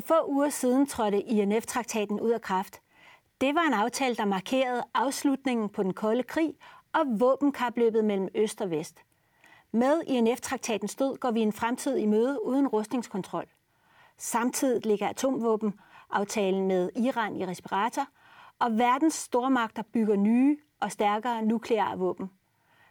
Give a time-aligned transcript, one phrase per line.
[0.00, 2.80] For få uger siden trådte INF-traktaten ud af kraft.
[3.40, 6.54] Det var en aftale, der markerede afslutningen på den kolde krig
[6.92, 8.98] og våbenkapløbet mellem øst og vest.
[9.72, 13.46] Med INF-traktatens død går vi en fremtid i møde uden rustningskontrol.
[14.18, 18.06] Samtidig ligger atomvåbenaftalen med Iran i respirator,
[18.58, 22.30] og verdens stormagter bygger nye og stærkere nukleare våben.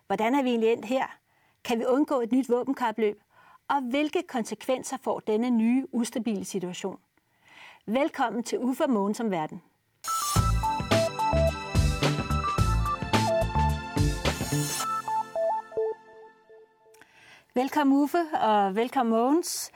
[0.07, 1.05] Hvordan er vi egentlig endt her?
[1.63, 3.21] Kan vi undgå et nyt våbenkapløb?
[3.69, 6.99] Og hvilke konsekvenser får denne nye, ustabile situation?
[7.85, 9.61] Velkommen til Uffe Måne som verden.
[17.53, 19.71] Velkommen Uffe, og velkommen Mogens.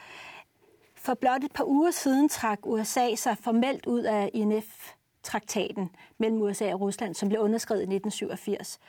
[0.96, 6.74] For blot et par uger siden trak USA sig formelt ud af INF-traktaten mellem USA
[6.74, 8.80] og Rusland, som blev underskrevet i 1987.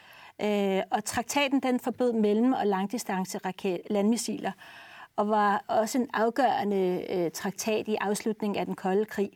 [0.42, 3.40] Øh, og traktaten den forbød mellem- og langdistance
[3.90, 4.52] landmissiler,
[5.16, 9.30] og var også en afgørende øh, traktat i afslutningen af den kolde krig.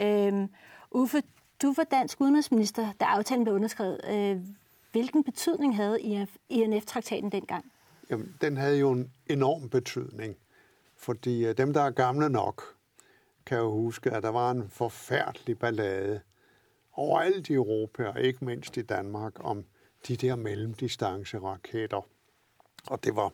[0.00, 0.48] Øh,
[0.90, 1.22] Uffe,
[1.62, 4.00] du var dansk udenrigsminister, da aftalen blev underskrevet.
[4.10, 4.40] Øh,
[4.92, 7.72] hvilken betydning havde INF-traktaten dengang?
[8.10, 10.36] Jamen, den havde jo en enorm betydning,
[10.96, 12.62] fordi øh, dem, der er gamle nok,
[13.46, 16.20] kan jo huske, at der var en forfærdelig ballade
[16.92, 19.64] overalt i Europa, og ikke mindst i Danmark, om
[20.08, 22.06] de der mellemdistanceraketter.
[22.86, 23.32] Og det var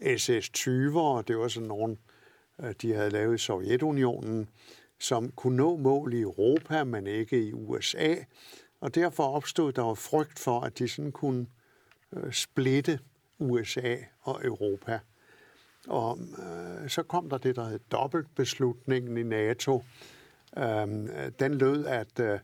[0.00, 1.96] SS-20'er, det var sådan nogle,
[2.60, 4.48] øh, de havde lavet i Sovjetunionen,
[4.98, 8.14] som kunne nå mål i Europa, men ikke i USA.
[8.80, 11.46] Og derfor opstod der jo frygt for, at de sådan kunne
[12.12, 12.98] øh, splitte
[13.38, 14.98] USA og Europa.
[15.88, 19.84] Og øh, så kom der det, der hed dobbeltbeslutningen i NATO.
[20.56, 20.86] Øh,
[21.38, 22.38] den lød, at øh,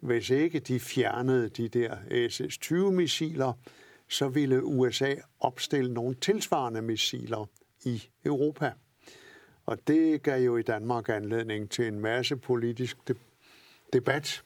[0.00, 1.96] hvis ikke de fjernede de der
[2.28, 3.52] SS-20-missiler,
[4.08, 7.46] så ville USA opstille nogle tilsvarende missiler
[7.84, 8.72] i Europa.
[9.66, 12.96] Og det gav jo i Danmark anledning til en masse politisk
[13.92, 14.42] debat,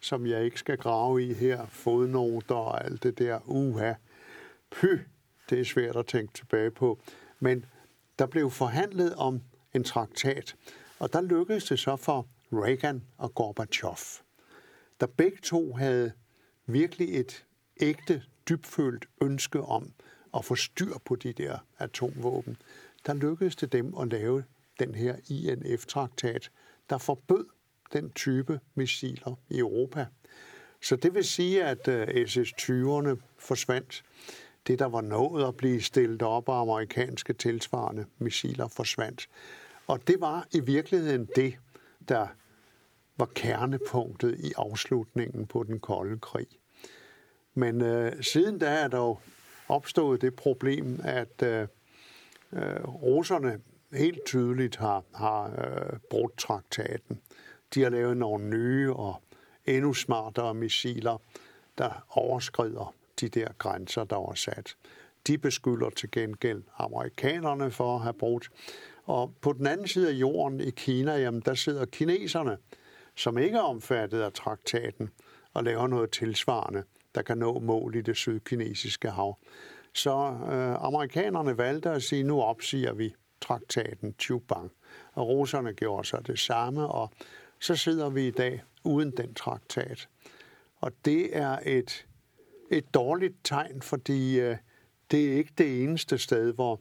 [0.00, 1.66] som jeg ikke skal grave i her.
[1.66, 3.40] Fodnoter og alt det der.
[3.44, 3.92] Uha,
[4.70, 4.86] py,
[5.50, 6.98] det er svært at tænke tilbage på.
[7.40, 7.64] Men
[8.18, 9.42] der blev forhandlet om
[9.74, 10.56] en traktat,
[10.98, 13.96] og der lykkedes det så for Reagan og Gorbachev,
[15.00, 16.12] der begge to havde
[16.66, 17.44] virkelig et
[17.80, 19.92] ægte, dybfølt ønske om
[20.34, 22.56] at få styr på de der atomvåben.
[23.06, 24.44] Der lykkedes det dem at lave
[24.78, 26.50] den her INF-traktat,
[26.90, 27.46] der forbød
[27.92, 30.06] den type missiler i Europa.
[30.82, 34.04] Så det vil sige, at øh, SS-20'erne forsvandt
[34.66, 39.28] det, der var nået at blive stillet op af amerikanske tilsvarende missiler, forsvandt.
[39.86, 41.56] Og det var i virkeligheden det,
[42.08, 42.26] der
[43.16, 46.46] var kernepunktet i afslutningen på den kolde krig.
[47.54, 49.18] Men øh, siden da er der jo
[49.68, 51.68] opstået det problem, at øh,
[52.52, 53.60] øh, russerne
[53.92, 57.20] helt tydeligt har, har øh, brudt traktaten.
[57.74, 59.22] De har lavet nogle nye og
[59.66, 61.18] endnu smartere missiler,
[61.78, 64.76] der overskrider de der grænser, der var sat.
[65.26, 68.50] De beskylder til gengæld amerikanerne for at have brugt.
[69.04, 72.56] Og på den anden side af jorden i Kina, jamen, der sidder kineserne,
[73.14, 75.10] som ikke er omfattet af traktaten,
[75.54, 76.84] og laver noget tilsvarende,
[77.14, 79.38] der kan nå mål i det sydkinesiske hav.
[79.94, 80.10] Så
[80.50, 84.70] øh, amerikanerne valgte at sige, nu opsiger vi traktaten Chubang.
[85.12, 87.10] Og russerne gjorde så det samme, og
[87.60, 90.08] så sidder vi i dag uden den traktat.
[90.80, 92.06] Og det er et
[92.72, 94.56] et dårligt tegn, fordi øh,
[95.10, 96.80] det er ikke det eneste sted, hvor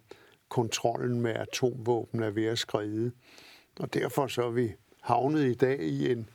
[0.50, 3.12] kontrollen med atomvåben er ved at skride.
[3.80, 6.30] Og derfor så er vi havnet i dag i en,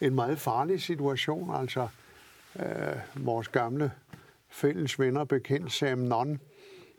[0.00, 1.54] en meget farlig situation.
[1.54, 1.88] Altså
[2.58, 3.92] øh, vores gamle
[4.48, 6.40] fælles venner bekendt Sam Nunn,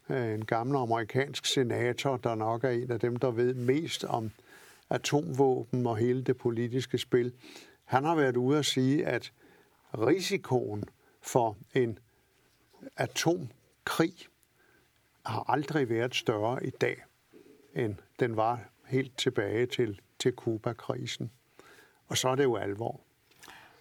[0.10, 4.32] øh, en gammel amerikansk senator, der nok er en af dem, der ved mest om
[4.90, 7.34] atomvåben og hele det politiske spil.
[7.86, 9.34] Han har været ude at sige, at
[9.94, 10.84] risikoen
[11.22, 12.00] for en
[12.98, 14.14] atomkrig
[15.26, 17.04] har aldrig været større i dag,
[17.76, 21.32] end den var helt tilbage til, til Kuba-krisen.
[22.08, 23.02] Og så er det jo alvor.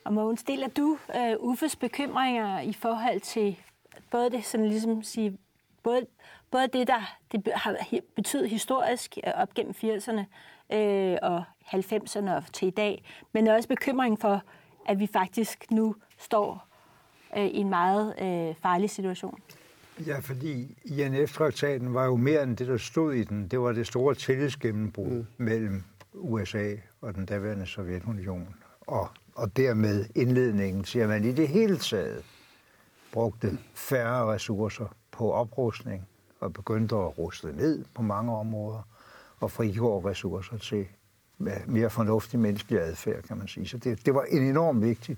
[0.05, 3.59] Og Mogens, deler du uh, Uffes bekymringer i forhold til
[4.11, 5.33] både det, som ligesom siger,
[5.83, 6.07] både,
[6.51, 7.77] både det, der det har
[8.17, 10.21] betydet historisk uh, op gennem 80'erne
[10.77, 14.43] uh, og 90'erne og til i dag, men også bekymring for,
[14.89, 16.69] at vi faktisk nu står
[17.37, 19.39] øh, i en meget øh, farlig situation.
[20.07, 23.49] Ja, fordi INF-traktaten var jo mere end det, der stod i den.
[23.49, 25.27] Det var det store tillidsgennembrud mm.
[25.37, 25.85] mellem
[26.15, 28.55] USA og den daværende Sovjetunion.
[28.81, 32.25] Og, og dermed indledningen til, at man i det hele taget
[33.13, 36.09] brugte færre ressourcer på oprustning
[36.41, 38.83] og begyndte at ruste ned på mange områder
[39.41, 40.87] og frigjorde ressourcer til
[41.67, 43.69] mere fornuftig menneskelig adfærd, kan man sige.
[43.69, 45.17] Så det, det var en enormt vigtig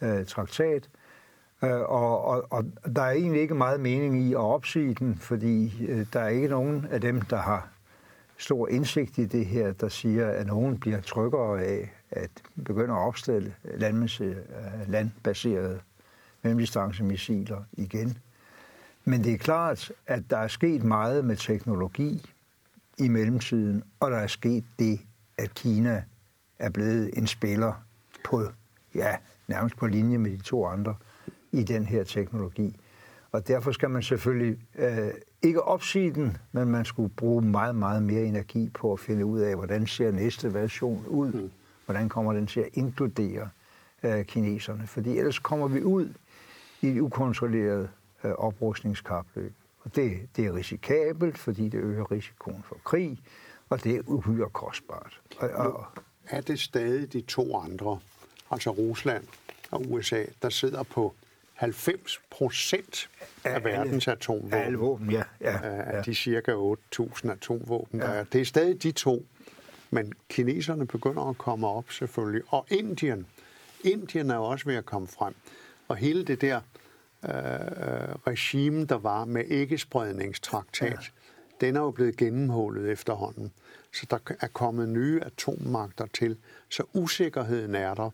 [0.00, 0.88] øh, traktat,
[1.64, 2.64] øh, og, og, og
[2.96, 6.48] der er egentlig ikke meget mening i at opsige den, fordi øh, der er ikke
[6.48, 7.68] nogen af dem, der har
[8.38, 12.98] stor indsigt i det her, der siger, at nogen bliver tryggere af at begynde at
[12.98, 13.80] opstille øh,
[14.88, 15.80] landbaserede,
[16.42, 18.18] mellemdistancemissiler igen.
[19.04, 22.30] Men det er klart, at der er sket meget med teknologi
[22.98, 25.00] i mellemtiden, og der er sket det,
[25.38, 26.04] at Kina
[26.58, 27.72] er blevet en spiller
[28.24, 28.46] på,
[28.94, 29.16] ja,
[29.48, 30.94] nærmest på linje med de to andre
[31.52, 32.76] i den her teknologi.
[33.32, 35.10] Og derfor skal man selvfølgelig øh,
[35.42, 39.40] ikke opsige den, men man skulle bruge meget, meget mere energi på at finde ud
[39.40, 41.32] af, hvordan ser næste version ud.
[41.32, 41.50] Mm.
[41.84, 43.48] Hvordan kommer den til at inkludere
[44.02, 44.86] øh, kineserne?
[44.86, 46.14] Fordi ellers kommer vi ud
[46.82, 47.90] i et ukontrolleret
[48.24, 49.52] øh, oprustningskapløb.
[49.80, 53.18] Og det, det er risikabelt, fordi det øger risikoen for krig,
[53.68, 55.20] og det er uhyre kostbart.
[55.38, 55.84] Og, og,
[56.30, 57.98] er det stadig de to andre,
[58.50, 59.24] altså Rusland
[59.70, 61.14] og USA, der sidder på
[61.58, 63.10] 90 procent
[63.44, 64.52] af, af verdens atomvåben.
[64.52, 65.22] Alle våben, ja.
[65.40, 65.66] ja,
[65.96, 66.02] ja.
[66.02, 68.06] de cirka 8.000 atomvåben, ja.
[68.06, 68.24] der er.
[68.24, 69.26] Det er stadig de to.
[69.90, 72.42] Men kineserne begynder at komme op selvfølgelig.
[72.48, 73.26] Og Indien.
[73.84, 75.34] Indien er også ved at komme frem.
[75.88, 76.56] Og hele det der
[77.24, 77.30] øh,
[78.26, 81.66] regime, der var med ikke-spredningstraktat, ja.
[81.66, 83.52] den er jo blevet gennemhullet efterhånden.
[83.92, 86.36] Så der er kommet nye atommagter til.
[86.68, 88.10] Så usikkerheden er der.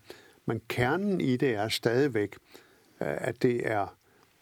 [0.47, 2.61] Men kernen i det er stadigvæk, Øh,
[3.01, 3.97] at det er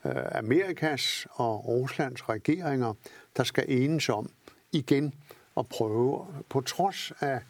[0.06, 2.94] øh, Amerikas og Ruslands regeringer,
[3.36, 4.30] der skal enes om
[4.72, 5.14] igen
[5.56, 7.40] at prøve, på trods af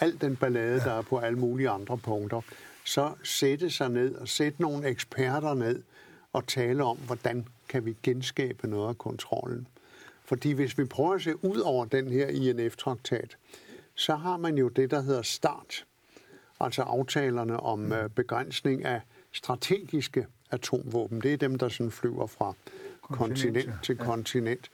[0.00, 2.40] al den ballade, der er på alle mulige andre punkter,
[2.84, 5.82] så sætte sig ned og sætte nogle eksperter ned
[6.32, 9.66] og tale om, hvordan kan vi genskabe noget af kontrollen.
[10.24, 13.36] Fordi hvis vi prøver at se ud over den her INF-traktat,
[13.94, 15.84] så har man jo det, der hedder START,
[16.60, 19.00] altså aftalerne om øh, begrænsning af
[19.32, 21.20] strategiske atomvåben.
[21.20, 22.52] Det er dem, der sådan flyver fra
[23.02, 24.04] kontinent, kontinent til ja.
[24.04, 24.70] kontinent.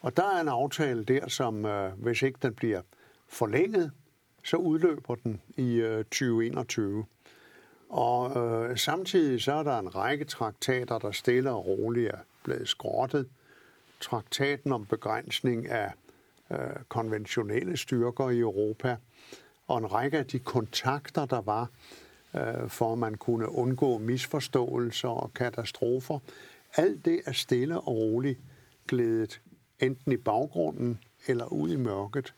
[0.00, 2.82] Og der er en aftale der, som øh, hvis ikke den bliver
[3.28, 3.92] forlænget,
[4.44, 7.04] så udløber den i øh, 2021.
[7.88, 12.68] Og øh, samtidig så er der en række traktater, der stille og roligt er blevet
[12.68, 13.28] skrottet.
[14.00, 15.92] Traktaten om begrænsning af
[16.50, 16.58] øh,
[16.88, 18.96] konventionelle styrker i Europa,
[19.68, 21.68] og en række af de kontakter, der var
[22.68, 26.18] for at man kunne undgå misforståelser og katastrofer.
[26.76, 28.38] Alt det er stille og roligt
[28.88, 29.40] glædet
[29.80, 32.34] enten i baggrunden eller ud i mørket.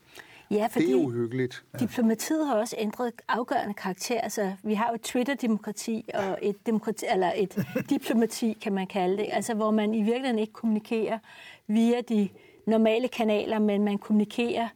[0.51, 1.63] Ja, fordi det er uhyggeligt.
[1.79, 4.21] Diplomatiet har også ændret afgørende karakter.
[4.21, 9.17] Altså, vi har jo et Twitter-demokrati og et, demokrati, eller et diplomati, kan man kalde
[9.17, 11.19] det, altså, hvor man i virkeligheden ikke kommunikerer
[11.67, 12.29] via de
[12.67, 14.67] normale kanaler, men man kommunikerer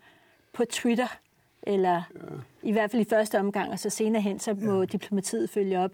[0.54, 1.18] på Twitter
[1.64, 2.19] eller ja.
[2.68, 4.86] I hvert fald i første omgang, og så senere hen, så må ja.
[4.86, 5.92] diplomatiet følge op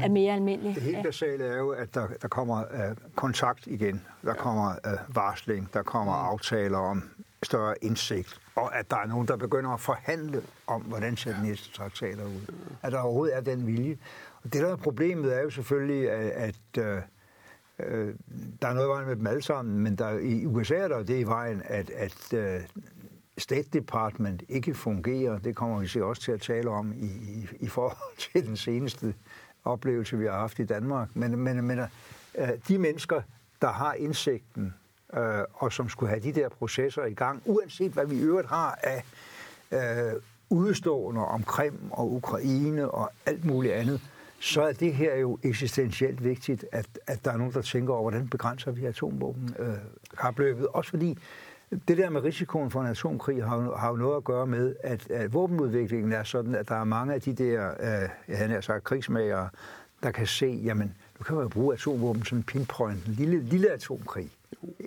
[0.00, 0.74] er mere almindeligt.
[0.74, 5.16] Det helt basale er jo, at der, der kommer uh, kontakt igen, der kommer uh,
[5.16, 6.26] varsling, der kommer ja.
[6.26, 7.02] aftaler om
[7.42, 11.44] større indsigt, og at der er nogen, der begynder at forhandle om, hvordan ser den
[11.44, 12.40] næste traktater ud.
[12.48, 12.86] Ja.
[12.86, 13.98] At der overhovedet er den vilje.
[14.44, 17.02] Og det, der er problemet, er jo selvfølgelig, at, at uh,
[18.62, 21.02] der er noget i vejen med dem alle sammen, men der, i USA er der
[21.02, 22.64] det i vejen, at, at uh,
[23.38, 25.38] State Department ikke fungerer.
[25.38, 29.14] Det kommer vi også til at tale om i, i, i forhold til den seneste
[29.64, 31.08] oplevelse, vi har haft i Danmark.
[31.14, 31.78] Men, men, men
[32.38, 33.22] øh, de mennesker,
[33.62, 34.74] der har indsigten,
[35.14, 35.22] øh,
[35.54, 38.78] og som skulle have de der processer i gang, uanset hvad vi i øvrigt har
[38.82, 39.04] af
[39.72, 44.00] øh, udstående om Krim og Ukraine og alt muligt andet,
[44.40, 48.02] så er det her jo eksistentielt vigtigt, at, at der er nogen, der tænker over,
[48.02, 49.74] hvordan begrænser vi atomvåben øh,
[50.20, 50.66] kapløbet.
[50.66, 51.18] Også fordi
[51.70, 54.76] det der med risikoen for en atomkrig har jo, har jo noget at gøre med,
[54.82, 58.60] at, at våbenudviklingen er sådan, at der er mange af de der, øh, jeg har
[58.60, 59.48] sagt, krigsmager,
[60.02, 63.70] der kan se, jamen, nu kan man jo bruge atomvåben som pinpoint, en lille, lille
[63.70, 64.30] atomkrig.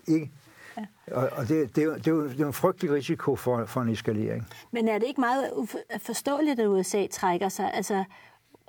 [0.08, 0.32] Ikke?
[0.78, 0.86] Ja.
[1.12, 3.36] Og, og det, det, er jo, det, er jo, det er jo en frygtelig risiko
[3.36, 4.48] for, for en eskalering.
[4.72, 5.52] Men er det ikke meget
[6.00, 7.74] forståeligt, at USA trækker sig?
[7.74, 8.04] Altså,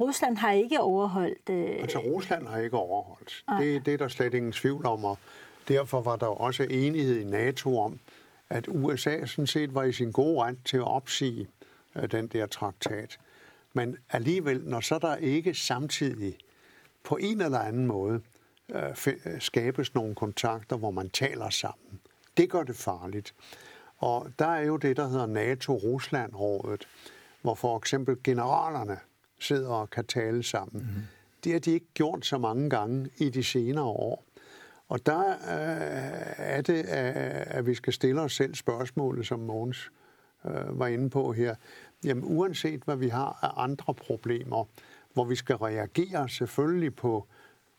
[0.00, 1.50] Rusland har ikke overholdt...
[1.50, 1.70] Øh...
[1.80, 3.44] Altså, Rusland har ikke overholdt.
[3.58, 5.18] Det, det er der slet ingen tvivl om, og
[5.68, 8.00] Derfor var der også enighed i NATO om,
[8.50, 11.48] at USA sådan set var i sin gode ret til at opsige
[11.96, 13.18] øh, den der traktat.
[13.72, 16.38] Men alligevel, når så der ikke samtidig
[17.04, 18.20] på en eller anden måde
[18.74, 22.00] øh, øh, skabes nogle kontakter, hvor man taler sammen,
[22.36, 23.34] det gør det farligt.
[23.98, 26.88] Og der er jo det, der hedder NATO-Rusland-rådet,
[27.42, 28.98] hvor for eksempel generalerne
[29.38, 30.82] sidder og kan tale sammen.
[30.82, 31.02] Mm.
[31.44, 34.24] Det har de ikke gjort så mange gange i de senere år.
[34.92, 39.90] Og der øh, er det, øh, at vi skal stille os selv spørgsmålet, som Mogens
[40.44, 41.54] øh, var inde på her,
[42.04, 44.64] jamen uanset hvad vi har af andre problemer,
[45.12, 47.26] hvor vi skal reagere selvfølgelig på,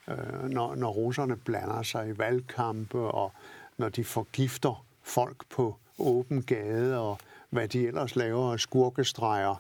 [0.08, 3.32] øh, når, når russerne blander sig i valgkampe, og
[3.78, 7.18] når de forgifter folk på åben gade, og
[7.50, 9.56] hvad de ellers laver af skurkestreger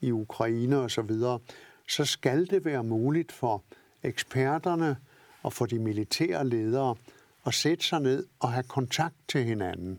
[0.00, 1.38] i Ukraine osv., så, videre,
[1.88, 3.62] så skal det være muligt for
[4.02, 4.96] eksperterne
[5.42, 6.96] og for de militære ledere
[7.46, 9.98] at sætte sig ned og have kontakt til hinanden.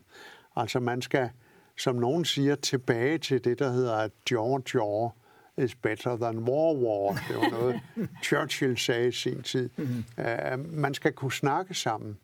[0.56, 1.30] Altså man skal,
[1.78, 5.10] som nogen siger, tilbage til det, der hedder at jaw jaw
[5.58, 7.22] is better than war war.
[7.28, 7.80] Det var noget,
[8.24, 9.70] Churchill sagde i sin tid.
[9.78, 12.18] Uh, man skal kunne snakke sammen.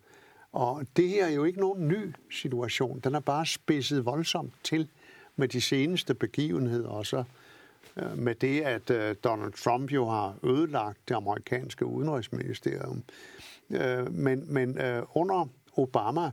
[0.53, 3.01] Og det her er jo ikke nogen ny situation.
[3.05, 4.89] Den er bare spidset voldsomt til
[5.37, 7.25] med de seneste begivenheder, og så
[8.17, 13.05] med det, at uh, Donald Trump jo har ødelagt det amerikanske udenrigsministerium.
[13.69, 16.31] Uh, men men uh, under Obama,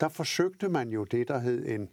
[0.00, 1.88] der forsøgte man jo det, der hed en,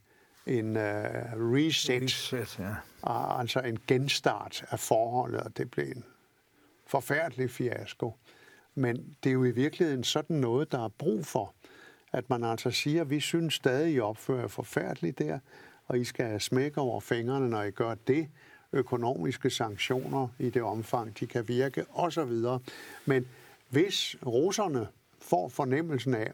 [0.46, 2.75] en uh, reset, Reset, ja.
[3.01, 6.03] og altså en genstart af forholdet, og det blev en
[6.86, 8.13] forfærdelig fiasko.
[8.75, 11.53] Men det er jo i virkeligheden sådan noget, der er brug for.
[12.13, 15.39] At man altså siger, at vi synes stadig, I opfører forfærdeligt der,
[15.88, 18.27] og I skal smække over fingrene, når I gør det.
[18.74, 22.60] Økonomiske sanktioner i det omfang, de kan virke, osv.
[23.06, 23.28] Men
[23.70, 24.88] hvis russerne
[25.20, 26.32] får fornemmelsen af,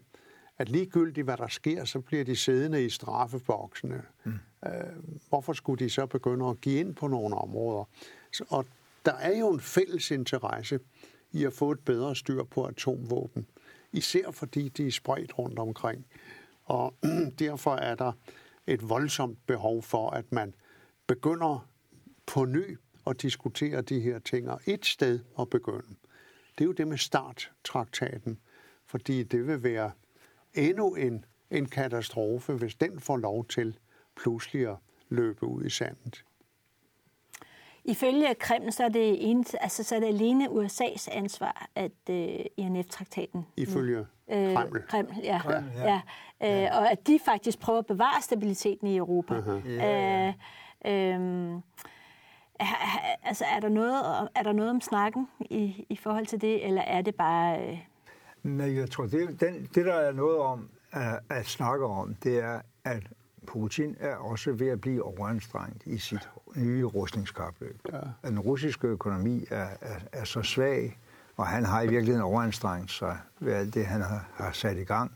[0.58, 4.02] at ligegyldigt hvad der sker, så bliver de siddende i straffeboksene.
[4.24, 4.32] Mm.
[4.66, 4.72] Øh,
[5.28, 7.84] hvorfor skulle de så begynde at give ind på nogle områder?
[8.32, 8.66] Så, og
[9.04, 10.80] der er jo en fælles interesse
[11.32, 13.46] i at få et bedre styr på atomvåben.
[13.92, 16.06] Især fordi de er spredt rundt omkring.
[16.64, 16.94] Og
[17.38, 18.12] derfor er der
[18.66, 20.54] et voldsomt behov for, at man
[21.06, 21.68] begynder
[22.28, 25.94] på ny at diskutere de her ting, og et sted at begynde.
[26.58, 28.38] Det er jo det med starttraktaten,
[28.86, 29.90] fordi det vil være
[30.54, 33.78] endnu en, en katastrofe, hvis den får lov til
[34.16, 34.76] pludselig at
[35.08, 36.24] løbe ud i sandet.
[37.84, 42.44] Ifølge Kreml, så er det, en, altså, så er det alene USA's ansvar, at øh,
[42.56, 43.46] INF-traktaten...
[43.56, 44.82] Ifølge øh, Kreml.
[44.88, 45.38] Kreml, ja.
[45.42, 46.00] Kreml, ja.
[46.40, 46.64] ja.
[46.66, 49.40] Øh, og at de faktisk prøver at bevare stabiliteten i Europa.
[49.40, 49.68] Uh-huh.
[49.68, 50.34] Yeah.
[50.86, 51.60] Øh, øh,
[53.22, 56.82] altså, er der, noget, er der noget om snakken i, i forhold til det, eller
[56.82, 57.68] er det bare...
[57.68, 57.78] Øh...
[58.42, 62.38] Nej, jeg tror, det, den, det der er noget om at, at snakke om, det
[62.38, 63.02] er, at
[63.46, 67.80] Putin er også ved at blive overanstrengt i sit nye rustningskapløb.
[67.92, 68.28] Ja.
[68.28, 70.98] Den russiske økonomi er, er, er så svag,
[71.36, 74.84] og han har i virkeligheden overanstrengt sig ved alt det, han har, har sat i
[74.84, 75.12] gang,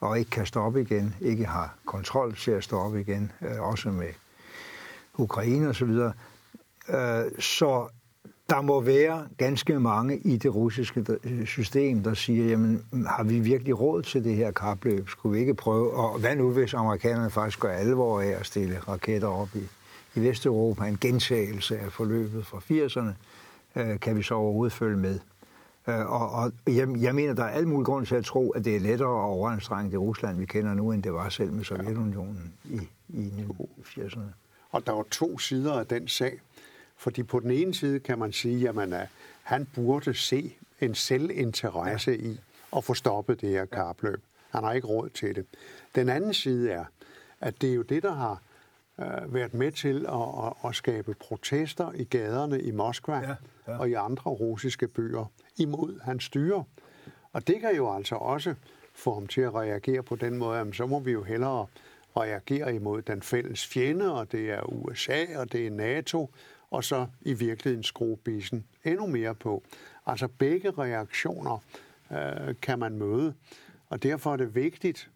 [0.00, 4.08] og ikke kan stoppe igen, ikke har kontrol til at stoppe igen, øh, også med
[5.14, 5.96] Ukraine osv.
[6.88, 7.88] Så, så
[8.50, 13.40] der må være ganske mange i det russiske øh, system, der siger, jamen, har vi
[13.40, 15.08] virkelig råd til det her kapløb?
[15.08, 15.92] Skulle vi ikke prøve?
[15.92, 19.62] Og hvad nu, hvis amerikanerne faktisk gør alvor af at stille raketter op i,
[20.14, 20.84] i Vesteuropa?
[20.84, 23.12] En gentagelse af forløbet fra 80'erne.
[23.80, 25.18] Øh, kan vi så overhovedet følge med?
[25.88, 28.64] Øh, og, og jeg, jeg mener, der er al mulig grund til at tro, at
[28.64, 31.64] det er lettere at overanstrenge det Rusland, vi kender nu, end det var selv med
[31.64, 33.30] Sovjetunionen i, i
[33.82, 34.20] 80'erne.
[34.70, 36.40] Og der var to sider af den sag.
[36.98, 39.08] Fordi på den ene side kan man sige, at at
[39.42, 42.16] han burde se en selvinteresse ja.
[42.16, 42.40] i
[42.76, 44.22] at få stoppet det her kapløb.
[44.50, 45.46] Han har ikke råd til det.
[45.94, 46.84] Den anden side er,
[47.40, 48.42] at det er jo det, der har
[49.00, 53.34] øh, været med til at, at, at skabe protester i gaderne i Moskva ja,
[53.68, 53.78] ja.
[53.78, 56.64] og i andre russiske byer imod hans styre.
[57.32, 58.54] Og det kan jo altså også
[58.94, 61.66] få ham til at reagere på den måde, at så må vi jo hellere
[62.16, 66.30] reagere imod den fælles fjende, og det er USA, og det er NATO,
[66.70, 69.62] og så i virkeligheden skrue bisen endnu mere på.
[70.06, 71.58] Altså begge reaktioner
[72.12, 73.34] øh, kan man møde,
[73.88, 75.10] og derfor er det vigtigt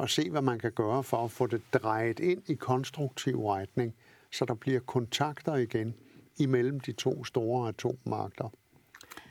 [0.00, 3.94] at se, hvad man kan gøre for at få det drejet ind i konstruktiv retning,
[4.30, 5.94] så der bliver kontakter igen
[6.36, 8.52] imellem de to store atommagter.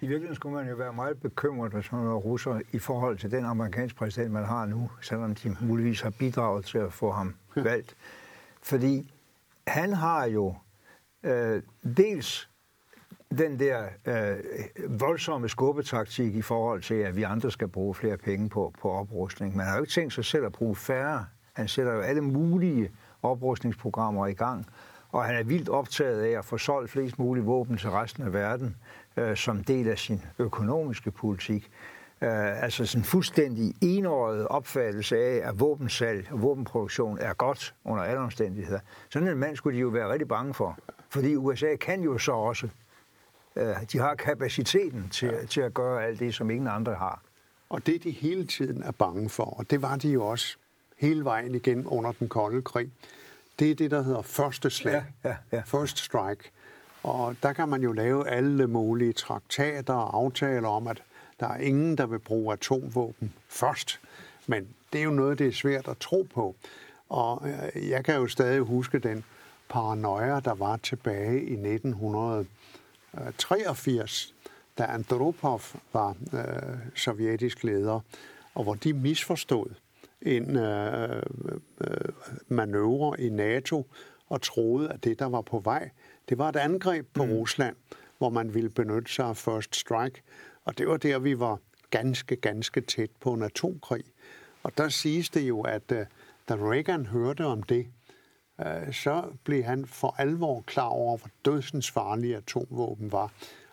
[0.02, 3.32] I virkeligheden skulle man jo være meget bekymret, hvis man var russer, i forhold til
[3.32, 7.36] den amerikanske præsident, man har nu, selvom de muligvis har bidraget til at få ham
[7.56, 7.96] valgt.
[8.62, 9.12] Fordi
[9.68, 10.56] han har jo
[11.26, 11.62] øh,
[11.98, 12.50] dels
[13.38, 14.38] den der øh,
[15.00, 19.56] voldsomme skubbetaktik i forhold til, at vi andre skal bruge flere penge på, på oprustning.
[19.56, 21.26] Man har jo ikke tænkt sig selv at bruge færre.
[21.54, 22.92] Han sætter jo alle mulige
[23.24, 24.66] oprustningsprogrammer i gang,
[25.10, 28.34] og han er vildt optaget af at få solgt flest mulige våben til resten af
[28.34, 28.76] verden
[29.18, 31.72] øh, som del af sin økonomiske politik.
[32.22, 38.04] Øh, altså sådan en fuldstændig enåret opfattelse af, at våbensalg og våbenproduktion er godt under
[38.04, 38.80] alle omstændigheder.
[39.10, 40.78] Sådan en mand skulle de jo være rigtig bange for.
[41.16, 42.70] Fordi USA kan jo så også.
[43.56, 45.46] Øh, de har kapaciteten til, ja.
[45.46, 47.22] til at gøre alt det, som ingen andre har.
[47.70, 50.58] Og det, de hele tiden er bange for, og det var de jo også
[50.98, 52.92] hele vejen igen under den kolde krig,
[53.60, 55.06] det er det, der hedder første slag.
[55.24, 55.62] Ja, ja, ja.
[55.66, 56.52] First strike.
[57.04, 61.04] Og der kan man jo lave alle mulige traktater og aftaler om, at
[61.40, 64.00] der er ingen, der vil bruge atomvåben først.
[64.48, 66.56] Men det er jo noget, det er svært at tro på.
[67.10, 69.24] Og øh, jeg kan jo stadig huske den
[69.70, 74.36] paranoia, der var tilbage i 1983,
[74.78, 75.62] da Andropov
[75.94, 78.00] var øh, sovjetisk leder,
[78.54, 79.76] og hvor de misforstod
[80.22, 81.24] en øh,
[81.82, 82.10] øh,
[82.48, 83.88] manøvre i NATO
[84.30, 85.90] og troede, at det, der var på vej,
[86.30, 87.32] det var et angreb på mm.
[87.32, 87.76] Rusland,
[88.18, 90.22] hvor man ville benytte sig af first strike.
[90.66, 94.04] Og det var der, vi var ganske, ganske tæt på en atomkrig.
[94.64, 96.06] Og der siges det jo, at øh,
[96.50, 97.88] da Reagan hørte om det,
[98.60, 103.32] øh, så blev han for alvor klar over, hvor dødsens farlige atomvåben var.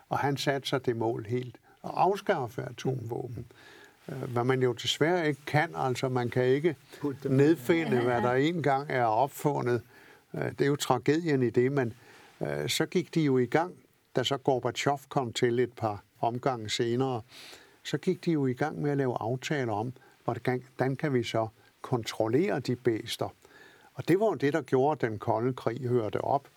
[0.09, 3.45] Og han satte sig det mål helt at afskaffe atomvåben.
[4.09, 6.75] Øh, hvad man jo desværre ikke kan, altså man kan ikke
[7.25, 9.81] nedfinde, hvad der engang er opfundet.
[10.33, 11.93] Det er jo tragedien i det, men
[12.67, 13.73] så gik de jo i gang,
[14.15, 17.21] da så Gorbachev kom til et par omgange senere,
[17.83, 21.47] så gik de jo i gang med at lave aftaler om, hvordan kan vi så
[21.81, 23.29] kontrollere de bæster.
[23.95, 26.47] Og det var det, der gjorde, at den kolde krig hørte op.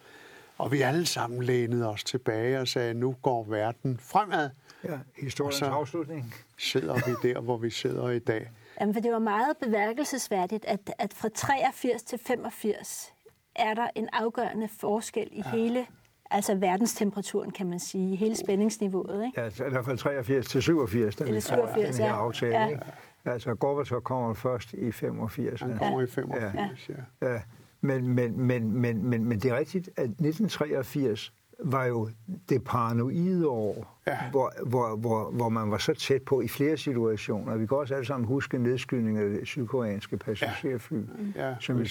[0.58, 4.50] Og vi alle sammen lænede os tilbage og sagde, nu går verden fremad.
[4.84, 6.34] Ja, historiens afslutning.
[6.58, 8.50] sidder vi der, hvor vi sidder i dag.
[8.80, 13.12] Jamen, for det var meget beværkelsesværdigt, at, at fra 83 til 85
[13.54, 15.50] er der en afgørende forskel i ja.
[15.50, 15.86] hele
[16.30, 19.24] altså verdenstemperaturen, kan man sige, hele spændingsniveauet.
[19.26, 19.40] Ikke?
[19.40, 22.16] Ja, i hvert fald 83 til 87, den, Eller 87 den her ja.
[22.16, 22.58] aftale.
[22.58, 22.68] Ja.
[22.68, 22.82] Ikke?
[23.26, 25.60] Altså, Gorbachev kommer først i 85.
[25.60, 26.94] Han kommer i 85, ja.
[27.28, 27.40] ja.
[27.80, 32.10] Men, men, men, men, men, men det er rigtigt, at 1983 var jo
[32.48, 34.18] det paranoide år, ja.
[34.30, 37.56] hvor, hvor, hvor, hvor man var så tæt på i flere situationer.
[37.56, 40.96] Vi kan også alle sammen huske nedskydningen af det sydkoreanske passagerfly,
[41.36, 41.48] ja.
[41.48, 41.82] Ja, som,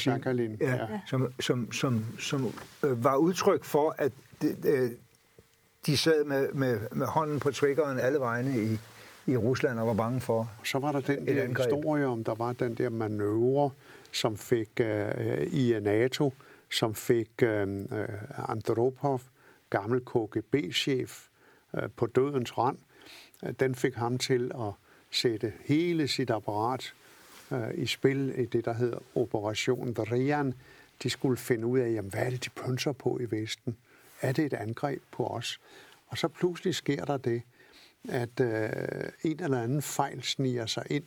[0.61, 0.99] ja, ja.
[1.07, 2.53] som, som, som, som
[2.85, 4.89] øh, var udtryk for, at det, øh,
[5.85, 8.79] de sad med, med, med hånden på triggeren alle vegne i,
[9.27, 11.57] i Rusland og var bange for Så var der den der angreb.
[11.57, 13.69] historie om, der var den der manøvre,
[14.11, 16.33] som fik øh, i NATO,
[16.71, 17.85] som fik øh,
[18.47, 19.21] Andropov,
[19.69, 21.27] gammel KGB-chef,
[21.75, 22.77] øh, på dødens rand.
[23.59, 24.71] Den fik ham til at
[25.11, 26.93] sætte hele sit apparat
[27.51, 30.53] øh, i spil i det, der hedder Operation Darian.
[31.03, 33.77] De skulle finde ud af, jamen, hvad er det, de pønser på i Vesten?
[34.21, 35.59] Er det et angreb på os?
[36.07, 37.41] Og så pludselig sker der det,
[38.09, 38.69] at øh,
[39.23, 41.03] en eller anden fejl sniger sig ind,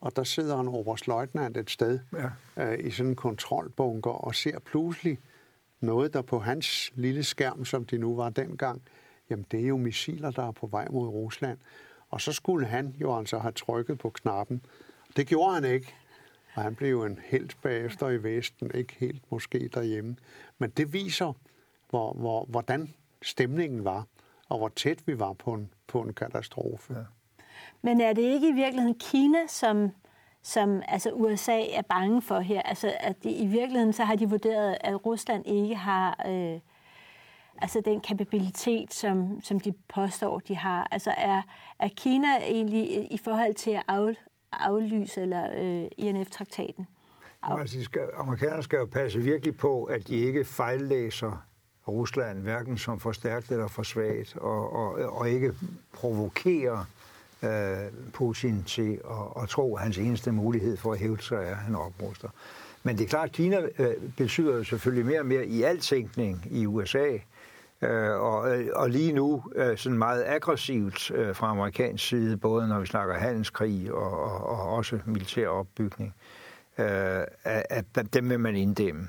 [0.00, 1.98] og der sidder en oberstløjtnant et sted
[2.56, 2.72] ja.
[2.72, 5.18] øh, i sådan en kontrolbunker og ser pludselig
[5.80, 8.82] noget, der på hans lille skærm, som det nu var dengang,
[9.30, 11.58] jamen det er jo missiler, der er på vej mod Rusland.
[12.10, 14.62] Og så skulle han jo altså have trykket på knappen.
[15.16, 15.94] Det gjorde han ikke.
[16.54, 20.16] Og han blev en helt bagefter i Vesten, ikke helt måske derhjemme.
[20.58, 21.32] Men det viser,
[21.90, 24.06] hvor, hvor, hvordan stemningen var,
[24.48, 26.94] og hvor tæt vi var på en, på en katastrofe.
[26.94, 27.04] Ja.
[27.82, 29.90] Men er det ikke i virkeligheden Kina, som,
[30.42, 32.62] som altså USA er bange for her?
[32.62, 36.60] Altså, at de, i virkeligheden så har de vurderet, at Rusland ikke har øh,
[37.62, 40.88] altså den kapabilitet, som, som de påstår, de har.
[40.90, 41.42] Altså er,
[41.78, 44.14] er Kina egentlig i forhold til at af,
[44.52, 46.86] aflyse eller øh, INF-traktaten?
[47.42, 51.46] Altså, skal, amerikanerne skal jo passe virkelig på, at de ikke fejllæser
[51.88, 55.52] Rusland, hverken som for stærkt eller for svagt, og, og, og ikke
[55.92, 56.84] provokere
[57.42, 57.76] øh,
[58.12, 61.56] Putin til at, at tro, at hans eneste mulighed for at hæve sig er, at
[61.56, 62.28] han opruster.
[62.82, 66.46] Men det er klart, at Kina øh, betyder selvfølgelig mere og mere i al tænkning
[66.50, 67.18] i USA,
[67.82, 72.80] øh, og, og lige nu øh, sådan meget aggressivt øh, fra amerikansk side, både når
[72.80, 76.14] vi snakker handelskrig og, og, og også militær opbygning,
[76.78, 76.86] øh,
[77.44, 79.08] at, at dem vil man inddæmme.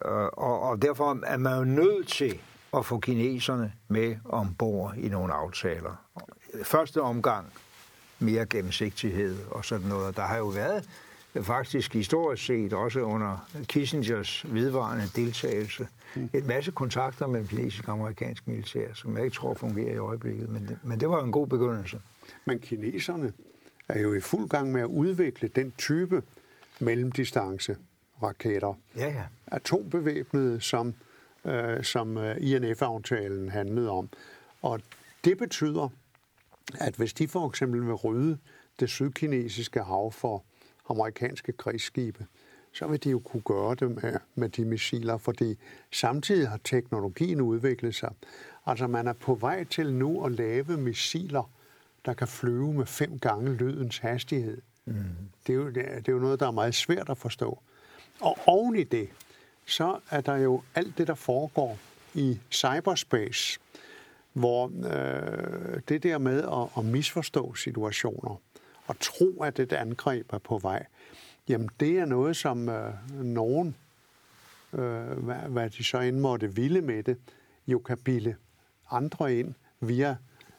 [0.00, 2.40] Og, og derfor er man jo nødt til
[2.76, 6.04] at få kineserne med ombord i nogle aftaler.
[6.64, 7.46] Første omgang
[8.18, 10.16] mere gennemsigtighed og sådan noget.
[10.16, 10.88] Der har jo været
[11.42, 18.48] faktisk historisk set også under Kissingers vedvarende deltagelse en masse kontakter mellem kinesisk og amerikansk
[18.48, 21.46] militær, som jeg ikke tror fungerer i øjeblikket, men det, men det var en god
[21.46, 22.00] begyndelse.
[22.44, 23.32] Men kineserne
[23.88, 26.22] er jo i fuld gang med at udvikle den type
[26.80, 27.76] mellemdistance
[28.22, 28.74] raketter.
[28.96, 29.24] Ja, ja.
[29.46, 30.94] Atombevæbnede, som,
[31.44, 34.08] øh, som øh, INF-aftalen handlede om.
[34.62, 34.80] Og
[35.24, 35.88] det betyder,
[36.80, 38.38] at hvis de for eksempel vil rydde
[38.80, 40.44] det sydkinesiske hav for
[40.88, 42.26] amerikanske krigsskibe,
[42.72, 45.58] så vil de jo kunne gøre det med, med de missiler, fordi
[45.92, 48.12] samtidig har teknologien udviklet sig.
[48.66, 51.50] Altså man er på vej til nu at lave missiler,
[52.04, 54.62] der kan flyve med fem gange lydens hastighed.
[54.84, 54.94] Mm.
[55.46, 57.58] Det, er jo, det er jo noget, der er meget svært at forstå.
[58.20, 59.08] Og oven i det,
[59.66, 61.78] så er der jo alt det, der foregår
[62.14, 63.60] i cyberspace,
[64.32, 68.40] hvor øh, det der med at, at misforstå situationer
[68.86, 70.86] og tro, at et angreb er på vej,
[71.48, 73.76] jamen det er noget, som øh, nogen,
[74.72, 77.16] øh, hvad, hvad de så end måtte ville med det,
[77.66, 78.34] jo kan bilde
[78.90, 80.16] andre ind via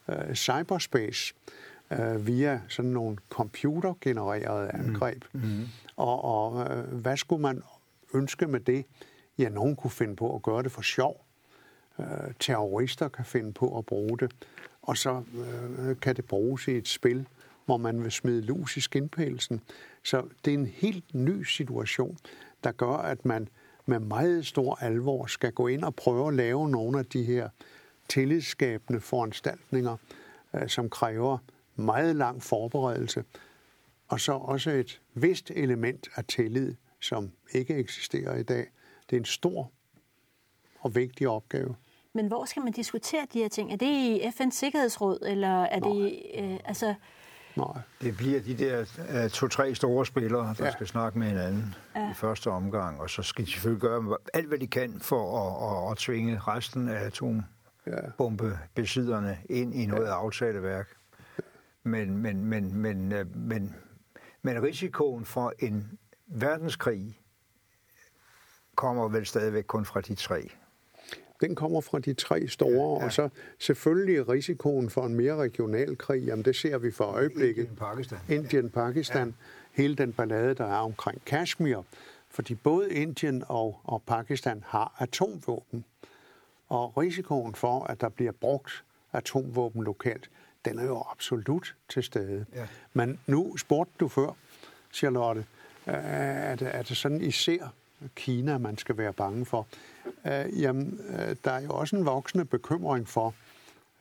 [0.10, 1.34] øh, cyberspace,
[2.00, 5.24] øh, via sådan nogle computergenererede angreb.
[5.34, 5.40] Mm.
[5.42, 5.66] Mm.
[5.96, 7.62] Og, og øh, hvad skulle man
[8.14, 8.86] ønske med det?
[9.38, 11.26] Ja, nogen kunne finde på at gøre det for sjov.
[12.00, 12.06] Øh,
[12.40, 14.32] terrorister kan finde på at bruge det.
[14.82, 17.28] Og så øh, kan det bruges i et spil,
[17.66, 19.62] hvor man vil smide lus i skinpælsen.
[20.04, 22.18] Så det er en helt ny situation,
[22.64, 23.48] der gør, at man
[23.86, 27.50] med meget stor alvor skal gå ind og prøve at lave nogle af de her
[28.10, 29.98] tillidsskabende foranstaltninger,
[30.54, 31.38] øh, som kræver
[31.76, 33.24] meget lang forberedelse,
[34.08, 38.68] og så også et vist element af tillid, som ikke eksisterer i dag.
[39.10, 39.72] Det er en stor
[40.80, 41.76] og vigtig opgave.
[42.14, 43.72] Men hvor skal man diskutere de her ting?
[43.72, 45.90] Er det i FN's Sikkerhedsråd, eller er Nej.
[45.90, 46.22] det...
[46.36, 46.94] Øh, altså...
[47.56, 47.68] Nej.
[48.02, 48.86] Det bliver de der
[49.26, 50.72] uh, to-tre store spillere, der ja.
[50.72, 52.12] skal snakke med hinanden ja.
[52.12, 55.86] i første omgang, og så skal de selvfølgelig gøre alt, hvad de kan for at,
[55.86, 60.14] at, at tvinge resten af atombombebesidderne ind i noget ja.
[60.14, 60.88] aftaleværk.
[61.86, 63.76] Men, men, men, men, øh, men,
[64.42, 67.20] men risikoen for en verdenskrig
[68.76, 70.50] kommer vel stadigvæk kun fra de tre.
[71.42, 73.06] Den kommer fra de tre store, ja, ja.
[73.06, 77.62] og så selvfølgelig risikoen for en mere regional krig, jamen det ser vi for øjeblikket.
[77.62, 78.20] Indien, Pakistan.
[78.30, 79.34] Indien, Pakistan, ja.
[79.72, 81.82] hele den ballade, der er omkring Kashmir.
[82.30, 85.86] Fordi både Indien og, og Pakistan har atomvåben.
[86.70, 90.30] Og risikoen for, at der bliver brugt atomvåben lokalt,
[90.66, 92.46] den er jo absolut til stede.
[92.54, 92.68] Ja.
[92.94, 94.36] Men nu spurgte du før,
[94.94, 95.46] Charlotte,
[95.86, 97.74] at, at det sådan især
[98.16, 99.68] Kina, man skal være bange for.
[100.06, 103.34] Uh, jamen, uh, der er jo også en voksende bekymring for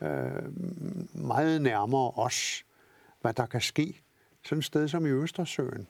[0.01, 0.07] uh,
[1.15, 2.65] meget nærmere os,
[3.21, 4.01] hvad der kan ske
[4.45, 5.87] sådan et sted som i Østersøen,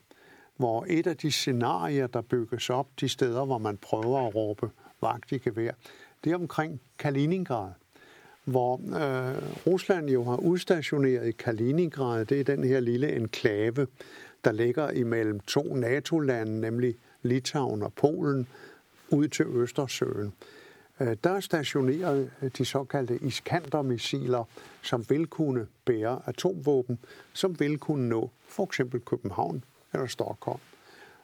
[0.56, 4.70] hvor et af de scenarier, der bygges op, de steder, hvor man prøver at råbe
[5.00, 5.72] vagt i gevær,
[6.24, 7.70] det er omkring Kaliningrad
[8.44, 12.24] hvor øh, Rusland jo har udstationeret i Kaliningrad.
[12.24, 13.86] Det er den her lille enklave,
[14.44, 18.46] der ligger imellem to NATO-lande, nemlig Litauen og Polen,
[19.10, 20.32] ud til Østersøen.
[21.00, 24.44] Øh, der er stationeret de såkaldte Iskander-missiler,
[24.82, 26.98] som vil kunne bære atomvåben,
[27.32, 30.60] som vil kunne nå for eksempel København eller Stockholm.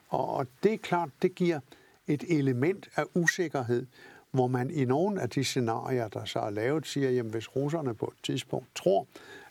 [0.09, 1.61] Og det er klart, det giver
[2.07, 3.87] et element af usikkerhed,
[4.31, 7.95] hvor man i nogle af de scenarier, der så er lavet, siger, at hvis russerne
[7.95, 9.07] på et tidspunkt tror,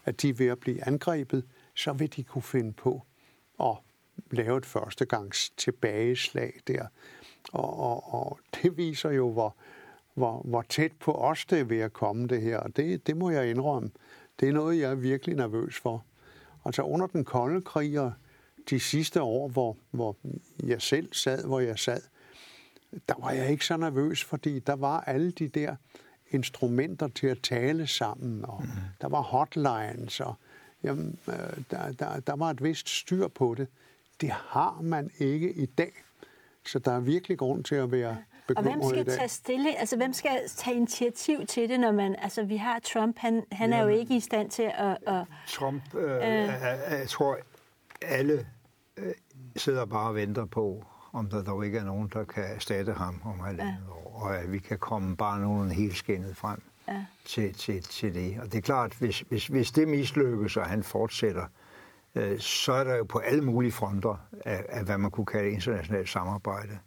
[0.06, 1.44] at de er ved at blive angrebet,
[1.76, 3.02] så vil de kunne finde på
[3.60, 3.76] at
[4.32, 6.86] lave et førstegangs tilbageslag der.
[7.54, 9.56] Og, og, og det viser jo, hvor,
[10.14, 12.58] hvor, hvor tæt på os det er ved at komme det her.
[12.58, 13.92] Og det, det må jeg indrømme.
[14.40, 16.06] Det er noget, jeg er virkelig nervøs for.
[16.66, 18.14] Altså under den kolde krig og
[18.70, 20.16] de sidste år, hvor, hvor
[20.64, 22.02] jeg selv sad, hvor jeg sad,
[22.92, 25.76] der var jeg ikke så nervøs, fordi der var alle de der
[26.30, 28.70] instrumenter til at tale sammen, og mm.
[29.02, 30.36] der var hotlines, og
[30.84, 31.34] jamen, øh,
[31.72, 33.68] der, der, der var et vist styr på det.
[34.22, 35.94] Det har man ikke i dag.
[36.66, 38.18] Så der er virkelig grund til at være
[38.56, 42.44] og hvem skal tage stille, altså hvem skal tage initiativ til det, når man, altså
[42.44, 44.98] vi har Trump, han, han er jo ikke i stand til at...
[45.08, 46.22] at Trump, øh, øh,
[46.90, 47.38] jeg tror
[48.02, 48.48] alle
[48.98, 49.14] øh,
[49.56, 53.22] sidder bare og venter på, om der dog ikke er nogen, der kan erstatte ham
[53.26, 53.94] om halvandet ja.
[53.94, 57.06] år, og at vi kan komme bare nogen helt skændet frem ja.
[57.26, 58.40] til, til, til det.
[58.42, 61.46] Og det er klart, hvis, hvis, hvis det mislykkes, og han fortsætter,
[62.16, 65.50] øh, så er der jo på alle mulige fronter af, af hvad man kunne kalde
[65.50, 66.80] internationalt samarbejde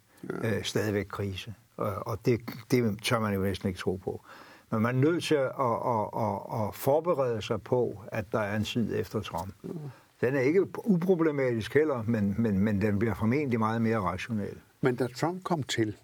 [0.42, 0.56] ja.
[0.56, 1.54] øh, stadigvæk krise.
[1.76, 4.24] Og, og det, det tør man jo næsten ikke tro på.
[4.70, 8.56] Men man er nødt til at, at, at, at forberede sig på, at der er
[8.56, 9.54] en tid efter Trump.
[9.64, 9.68] Ja.
[10.22, 14.58] Den er ikke uproblematisk heller, men, men, men den bliver formentlig meget mere rationel.
[14.80, 15.96] Men da Trump kom til,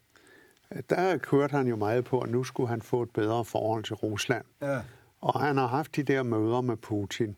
[0.90, 3.94] der kørte han jo meget på, at nu skulle han få et bedre forhold til
[3.94, 4.44] Rusland.
[4.62, 4.81] Ja.
[5.20, 7.37] Og han har haft de der møder med Putin.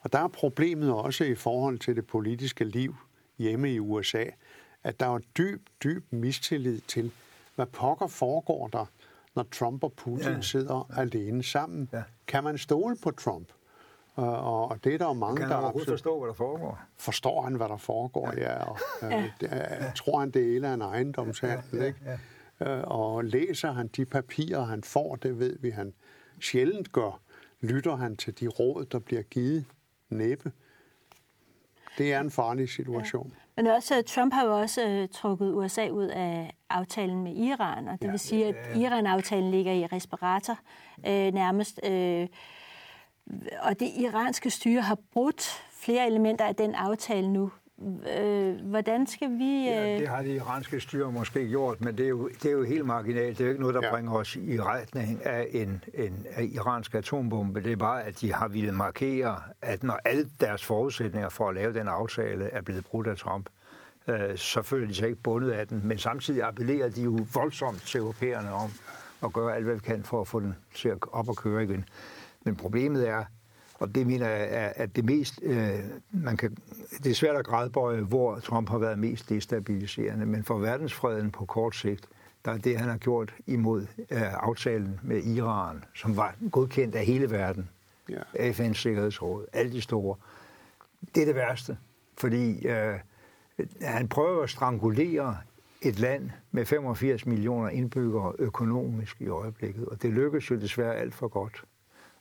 [0.00, 2.96] Og der er problemet også i forhold til det politiske liv
[3.38, 4.24] hjemme i USA,
[4.84, 7.12] at der er dyb, dyb mistillid til,
[7.54, 8.86] hvad pokker foregår der,
[9.34, 10.40] når Trump og Putin ja.
[10.40, 11.00] sidder ja.
[11.00, 11.88] alene sammen.
[11.92, 12.02] Ja.
[12.26, 13.48] Kan man stole på Trump?
[14.18, 15.60] Og, og det er der jo mange, kan der...
[15.60, 16.78] Kan han forstå, hvad der foregår?
[16.96, 18.52] Forstår han, hvad der foregår, ja.
[18.52, 18.64] ja.
[18.64, 19.18] Og, ja.
[19.18, 19.90] Øh, det, ja.
[19.96, 22.00] tror han, det er en ejendomshandel, ja, ja, ikke?
[22.60, 22.78] Ja.
[22.78, 25.94] Øh, og læser han de papirer, han får, det ved vi, han
[26.40, 27.20] sjældent gør.
[27.60, 29.64] Lytter han til de råd, der bliver givet
[30.08, 30.52] næppe.
[31.98, 33.34] Det er en farlig situation.
[33.56, 37.98] Men også, Trump har jo også uh, trukket USA ud af aftalen med Iran, og
[37.98, 40.58] det ja, vil sige, at Iran-aftalen ligger i respirator
[40.98, 41.80] uh, nærmest.
[41.86, 42.26] Uh,
[43.62, 47.50] og det iranske styre har brudt flere elementer af den aftale nu.
[48.18, 49.58] Øh, hvordan skal vi...
[49.58, 49.64] Øh...
[49.64, 52.62] Ja, det har det iranske styre måske gjort, men det er jo, det er jo
[52.62, 53.38] helt marginalt.
[53.38, 53.90] Det er jo ikke noget, der ja.
[53.90, 57.62] bringer os i retning af en, en af iransk atombombe.
[57.62, 61.54] Det er bare, at de har ville markere, at når alle deres forudsætninger for at
[61.54, 63.48] lave den aftale er blevet brudt af Trump,
[64.08, 65.80] øh, så føler de sig ikke bundet af den.
[65.84, 68.70] Men samtidig appellerer de jo voldsomt til europæerne om
[69.24, 71.64] at gøre alt, hvad vi kan for at få den til at op og køre
[71.64, 71.84] igen.
[72.48, 73.24] Men problemet er,
[73.74, 75.78] og det mener jeg er, at det mest, øh,
[76.10, 76.56] man kan,
[77.02, 81.44] det er svært at grædbøje, hvor Trump har været mest destabiliserende, men for verdensfreden på
[81.44, 82.08] kort sigt,
[82.44, 87.04] der er det, han har gjort imod øh, aftalen med Iran, som var godkendt af
[87.04, 87.68] hele verden,
[88.08, 88.50] ja.
[88.50, 90.16] FN's Sikkerhedsråd, alle de store.
[91.14, 91.78] Det er det værste,
[92.18, 92.94] fordi øh,
[93.82, 95.36] han prøver at strangulere
[95.82, 101.14] et land med 85 millioner indbyggere økonomisk i øjeblikket, og det lykkes jo desværre alt
[101.14, 101.64] for godt.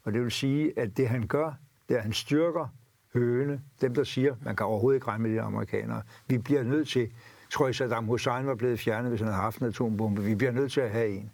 [0.07, 1.53] Og det vil sige, at det han gør,
[1.89, 2.67] det er, at han styrker
[3.13, 6.01] høne, dem der siger, man kan overhovedet ikke regne med de amerikanere.
[6.27, 7.09] Vi bliver nødt til,
[7.49, 10.23] tror jeg, Saddam Hussein var blevet fjernet, hvis han havde haft en atombombe.
[10.23, 11.31] Vi bliver nødt til at have en.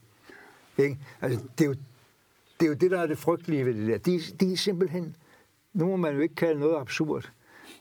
[0.78, 0.98] Ikke?
[1.22, 1.76] Altså, det, er jo,
[2.60, 3.98] det er jo det, der er det frygtelige ved det der.
[3.98, 5.16] De, de er simpelthen,
[5.74, 7.32] nu må man jo ikke kalde noget absurd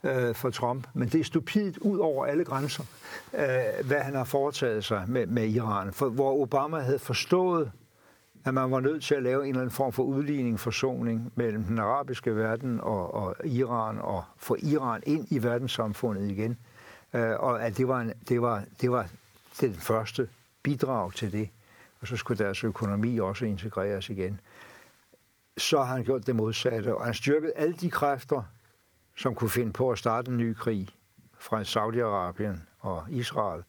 [0.04, 2.84] øh, for Trump, men det er stupidt ud over alle grænser,
[3.34, 5.92] øh, hvad han har foretaget sig med, med Iran.
[5.92, 7.72] For hvor Obama havde forstået
[8.44, 11.64] at man var nødt til at lave en eller anden form for udligning, forsoning mellem
[11.64, 16.58] den arabiske verden og, og Iran, og få Iran ind i verdenssamfundet igen.
[17.14, 19.06] Øh, og at det var, en, det, var, det var
[19.60, 20.28] den første
[20.62, 21.48] bidrag til det.
[22.00, 24.40] Og så skulle deres økonomi også integreres igen.
[25.56, 28.42] Så har han gjort det modsatte, og han styrket alle de kræfter,
[29.16, 30.88] som kunne finde på at starte en ny krig
[31.38, 33.62] fra Saudi-Arabien og Israel,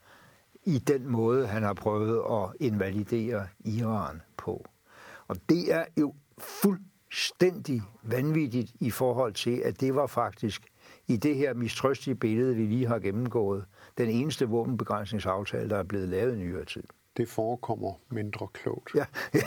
[0.65, 4.65] i den måde, han har prøvet at invalidere Iran på.
[5.27, 10.61] Og det er jo fuldstændig vanvittigt i forhold til, at det var faktisk
[11.07, 13.65] i det her mistrøstige billede, vi lige har gennemgået,
[13.97, 16.83] den eneste våbenbegrænsningsaftale, der er blevet lavet i nyere tid.
[17.17, 18.95] Det forekommer mindre klogt.
[18.95, 19.05] Ja.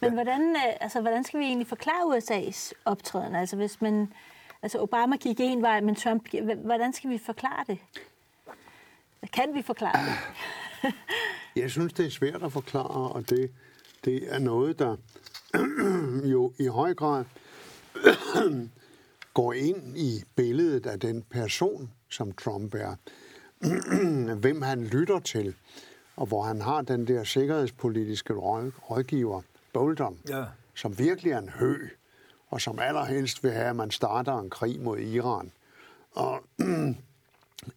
[0.00, 3.34] Men hvordan, øh, altså, hvordan skal vi egentlig forklare USA's optræden?
[3.34, 4.12] Altså, hvis man,
[4.62, 6.28] altså Obama gik en vej, men Trump,
[6.64, 7.78] hvordan skal vi forklare det?
[9.32, 10.92] Kan vi forklare det?
[11.62, 13.50] Jeg synes, det er svært at forklare, og det,
[14.04, 14.96] det er noget, der
[16.32, 17.24] jo i høj grad
[19.34, 22.94] går ind i billedet af den person, som Trump er.
[24.42, 25.54] Hvem han lytter til,
[26.16, 30.44] og hvor han har den der sikkerhedspolitiske rådgiver, Bolton, ja.
[30.74, 31.88] som virkelig er en hø,
[32.48, 35.52] og som allerhelst vil have, at man starter en krig mod Iran.
[36.12, 36.42] Og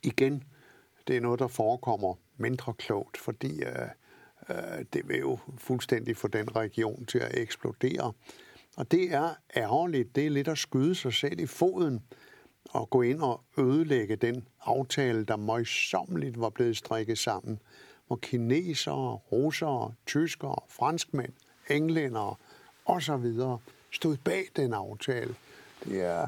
[0.03, 0.43] igen,
[1.07, 3.87] det er noget, der forekommer mindre klogt, fordi øh,
[4.49, 8.13] øh, det vil jo fuldstændig få den region til at eksplodere.
[8.77, 10.15] Og det er ærgerligt.
[10.15, 12.03] Det er lidt at skyde sig selv i foden
[12.69, 17.59] og gå ind og ødelægge den aftale, der møjsommeligt var blevet strikket sammen,
[18.07, 21.33] hvor kinesere, russere, tyskere, franskmænd,
[21.69, 22.35] englændere
[22.85, 23.33] osv.
[23.91, 25.35] stod bag den aftale.
[25.83, 26.27] Det er,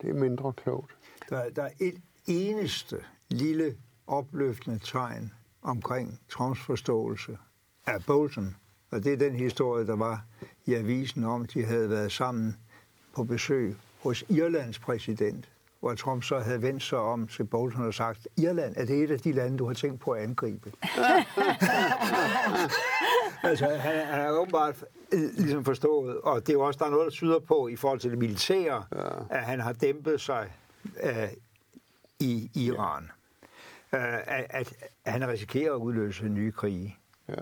[0.00, 0.96] det er mindre klogt.
[1.30, 2.96] Der, der er et eneste
[3.28, 7.38] lille opløftende tegn omkring Trumps forståelse
[7.86, 8.56] af Bolton.
[8.90, 10.24] Og det er den historie, der var
[10.66, 12.56] i avisen om, at de havde været sammen
[13.14, 15.48] på besøg hos Irlands præsident,
[15.80, 19.10] hvor Trump så havde vendt sig om til Bolton og sagt, Irland, er det et
[19.10, 20.72] af de lande, du har tænkt på at angribe?
[23.50, 26.90] altså, han, han er åbenbart øh, ligesom forstået, og det er jo også, der er
[26.90, 29.08] noget, der tyder på i forhold til det militære, ja.
[29.30, 30.52] at han har dæmpet sig
[30.84, 31.28] uh,
[32.20, 33.10] i Iran
[33.92, 34.72] at,
[35.04, 36.96] at han risikerer at udløse nye krige.
[37.28, 37.34] Ja.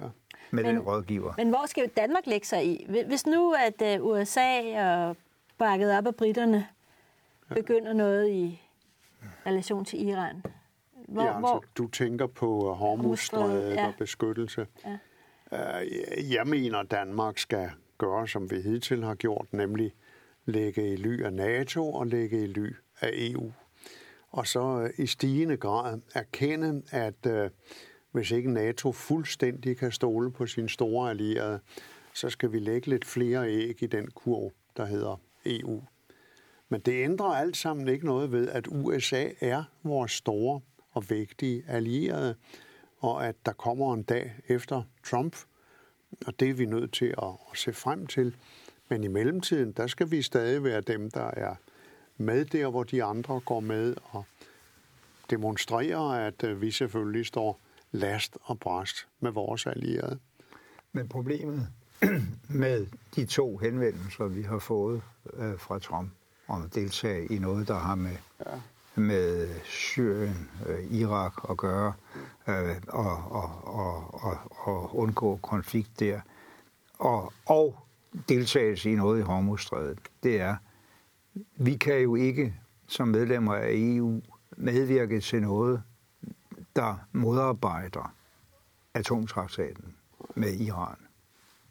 [0.51, 1.35] Med men, den rådgiver.
[1.37, 2.87] Men hvor skal Danmark lægge sig i?
[3.07, 5.17] Hvis nu, at øh, USA og
[5.59, 6.67] bakket op af britterne
[7.49, 8.63] begynder noget i
[9.47, 10.43] relation til Iran,
[11.09, 11.65] hvor, ja, altså, hvor...
[11.79, 13.87] du tænker på uh, Hormuzstrædet ja.
[13.87, 14.67] og beskyttelse.
[14.87, 14.99] Ja.
[16.31, 19.95] Jeg mener, at Danmark skal gøre, som vi hidtil har gjort, nemlig
[20.45, 23.53] lægge i ly af NATO og lægge i ly af EU
[24.35, 27.51] og så øh, i stigende grad erkende, at øh,
[28.13, 31.61] hvis ikke NATO fuldstændig kan stole på sine store allierede,
[32.15, 35.83] så skal vi lægge lidt flere æg i den kurv, der hedder EU.
[36.69, 41.65] Men det ændrer alt sammen ikke noget ved, at USA er vores store og vigtige
[41.69, 42.35] allierede,
[42.99, 45.37] og at der kommer en dag efter Trump,
[46.27, 48.37] og det er vi nødt til at, at se frem til.
[48.89, 51.55] Men i mellemtiden, der skal vi stadig være dem, der er
[52.17, 54.25] med der, hvor de andre går med, og
[55.31, 57.61] demonstrere, at øh, vi selvfølgelig står
[57.93, 60.19] last og bræst med vores allierede.
[60.93, 61.69] Men problemet
[62.49, 66.11] med de to henvendelser, vi har fået øh, fra Trump
[66.49, 68.53] om at deltage i noget, der har med, ja.
[68.95, 71.93] med Syrien, øh, Irak at gøre,
[72.49, 76.21] øh, og, og, og, og, og undgå konflikt der,
[76.99, 77.79] og, og
[78.29, 80.57] deltagelse i noget i Hormuzstrædet, det er,
[81.57, 82.55] vi kan jo ikke
[82.87, 84.23] som medlemmer af EU
[84.57, 85.83] medvirke til noget,
[86.77, 88.15] der modarbejder
[88.95, 89.95] atomtraktaten
[90.35, 90.97] med Iran,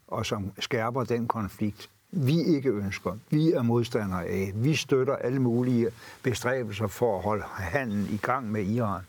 [0.08, 3.18] og som skærper den konflikt, vi ikke ønsker.
[3.30, 4.52] Vi er modstandere af.
[4.54, 5.90] Vi støtter alle mulige
[6.22, 9.02] bestræbelser for at holde handlen i gang med Iran.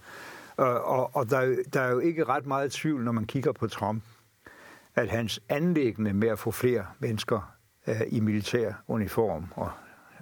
[0.57, 4.03] Og, og, der, der er jo ikke ret meget tvivl, når man kigger på Trump,
[4.95, 7.53] at hans anlæggende med at få flere mennesker
[7.87, 9.71] øh, i militær uniform og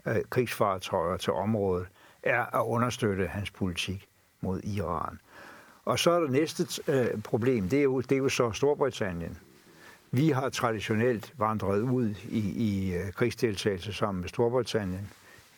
[0.06, 1.88] uh, krigsfartøjer til området,
[2.24, 4.08] er at understøtte hans politik
[4.42, 5.20] mod Iran.
[5.86, 9.38] Og så er der næste øh, problem, det er, jo, det er jo så Storbritannien.
[10.12, 15.10] Vi har traditionelt vandret ud i, i øh, krigsdeltagelse sammen med Storbritannien.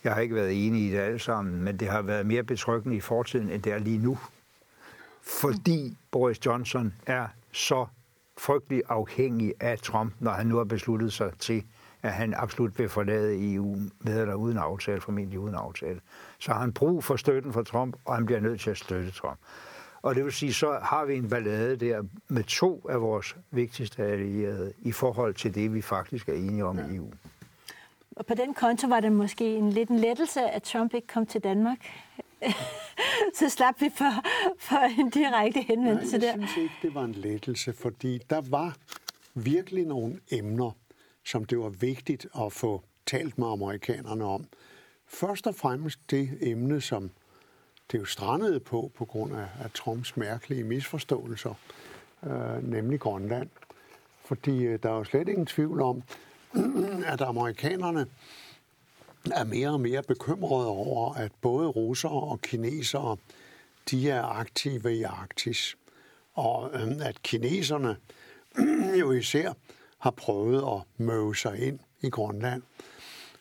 [0.03, 2.97] Jeg har ikke været enig i det alle sammen, men det har været mere betryggende
[2.97, 4.17] i fortiden, end det er lige nu.
[5.21, 7.85] Fordi Boris Johnson er så
[8.37, 11.63] frygtelig afhængig af Trump, når han nu har besluttet sig til,
[12.05, 15.99] at han absolut vil forlade EU med eller uden aftale, formentlig uden aftale.
[16.39, 19.11] Så har han brug for støtten fra Trump, og han bliver nødt til at støtte
[19.11, 19.39] Trump.
[20.01, 24.03] Og det vil sige, så har vi en ballade der med to af vores vigtigste
[24.03, 27.11] allierede i forhold til det, vi faktisk er enige om i EU.
[28.15, 31.25] Og på den konto var det måske en lidt en lettelse, at Trump ikke kom
[31.25, 31.77] til Danmark.
[33.39, 34.11] så slap vi for,
[34.59, 36.47] for en direkte henvendelse Nej, jeg der.
[36.47, 38.75] synes ikke, det var en lettelse, fordi der var
[39.33, 40.71] virkelig nogle emner,
[41.25, 44.47] som det var vigtigt at få talt med amerikanerne om.
[45.07, 47.11] Først og fremmest det emne, som
[47.91, 51.53] det jo strandede på, på grund af, af Trumps mærkelige misforståelser,
[52.23, 53.49] øh, nemlig Grønland.
[54.25, 56.03] Fordi øh, der er jo slet ingen tvivl om,
[57.13, 58.07] at amerikanerne
[59.31, 63.17] er mere og mere bekymrede over, at både russere og kinesere,
[63.91, 65.77] de er aktive i Arktis.
[66.33, 67.97] Og øh, at kineserne
[68.99, 69.53] jo især
[70.05, 72.61] har prøvet at møve sig ind i Grønland.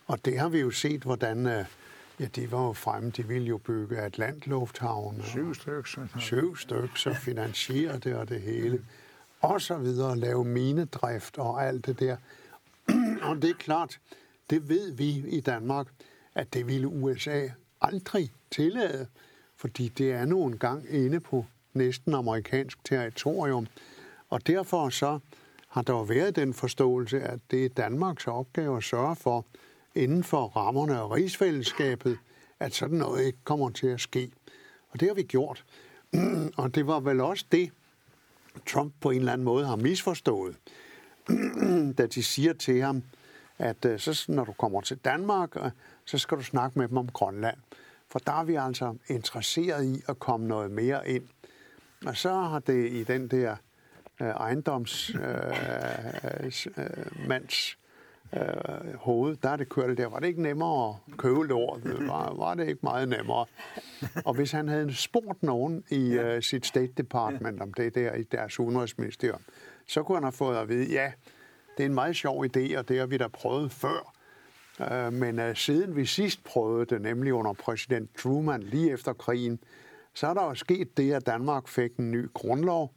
[0.06, 1.64] Og det har vi jo set, hvordan øh,
[2.20, 3.10] ja, de var jo fremme.
[3.10, 5.22] De ville jo bygge Atlantlufthavn.
[5.22, 6.06] Syv stykker.
[6.18, 8.84] Syv stykker, så finansiere det og det hele.
[9.40, 12.16] Og så videre, lave minedrift og alt det der.
[13.28, 14.00] og det er klart,
[14.50, 15.86] det ved vi i Danmark,
[16.34, 17.48] at det ville USA
[17.80, 19.06] aldrig tillade,
[19.56, 23.66] fordi det er nu engang inde på næsten amerikansk territorium.
[24.30, 25.18] Og derfor så
[25.74, 29.46] har der jo været den forståelse, at det er Danmarks opgave at sørge for,
[29.94, 32.18] inden for rammerne af rigsfællesskabet,
[32.60, 34.30] at sådan noget ikke kommer til at ske.
[34.90, 35.64] Og det har vi gjort.
[36.56, 37.70] Og det var vel også det,
[38.66, 40.56] Trump på en eller anden måde har misforstået,
[41.98, 43.02] da de siger til ham,
[43.58, 45.70] at øh, så når du kommer til Danmark, øh,
[46.04, 47.56] så skal du snakke med dem om Grønland.
[48.08, 51.24] For der er vi altså interesseret i at komme noget mere ind.
[52.06, 53.56] Og så har det i den der
[54.20, 57.78] øh, ejendomsmands øh, øh, mands,
[58.36, 60.06] øh, hoved, der er det kørt der.
[60.06, 61.80] Var det ikke nemmere at købe lort?
[61.84, 63.46] Var, var det ikke meget nemmere?
[64.24, 68.22] Og hvis han havde spurgt nogen i øh, sit State Department om det der i
[68.22, 69.40] deres udenrigsministerium,
[69.86, 71.12] så kunne han have fået at vide, ja,
[71.76, 74.14] det er en meget sjov idé, og det har vi da prøvet før.
[74.80, 79.58] Øh, men øh, siden vi sidst prøvede det, nemlig under præsident Truman lige efter krigen,
[80.14, 82.92] så er der jo sket det, at Danmark fik en ny grundlov,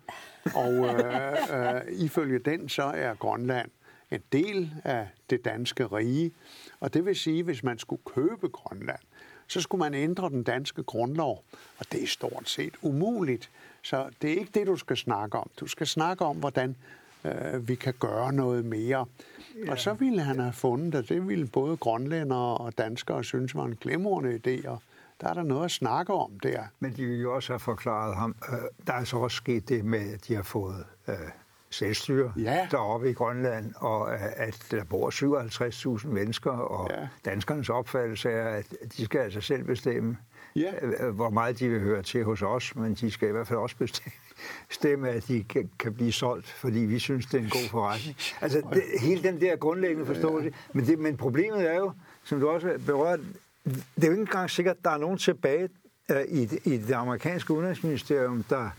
[0.55, 3.69] og øh, øh, ifølge den så er Grønland
[4.11, 6.31] en del af det danske rige.
[6.79, 8.99] Og det vil sige, at hvis man skulle købe Grønland,
[9.47, 11.43] så skulle man ændre den danske grundlov.
[11.77, 13.49] Og det er stort set umuligt.
[13.81, 15.49] Så det er ikke det, du skal snakke om.
[15.59, 16.75] Du skal snakke om, hvordan
[17.25, 19.05] øh, vi kan gøre noget mere.
[19.65, 19.71] Ja.
[19.71, 23.65] Og så ville han have fundet, at det ville både grønlændere og danskere synes var
[23.65, 24.81] en glemrende idé, og
[25.21, 26.63] der er der noget at snakke om der.
[26.79, 28.57] Men de vil jo også have forklaret ham, øh,
[28.87, 31.15] der er så også sket det med, at de har fået øh,
[31.69, 32.67] selvstyre Ja.
[32.71, 35.09] deroppe i Grønland, og øh, at der bor
[36.01, 37.07] 57.000 mennesker, og Ja.
[37.25, 38.65] danskernes opfattelse er, at
[38.97, 40.17] de skal altså selv bestemme,
[40.55, 40.71] Ja.
[40.81, 43.59] øh, hvor meget de vil høre til hos os, men de skal i hvert fald
[43.59, 43.75] også
[44.67, 45.43] bestemme, at de
[45.77, 48.17] kan, blive solgt, fordi vi synes, det er en god forretning.
[48.41, 50.53] Altså, det, hele den der grundlæggende forståelse.
[50.73, 51.91] Men, det, men problemet er jo,
[52.23, 53.19] som du også berørt,
[53.95, 55.69] det er jo ikke engang sikkert, at der er nogen tilbage
[56.11, 58.69] øh, i, det- i det amerikanske udenrigsministerium, der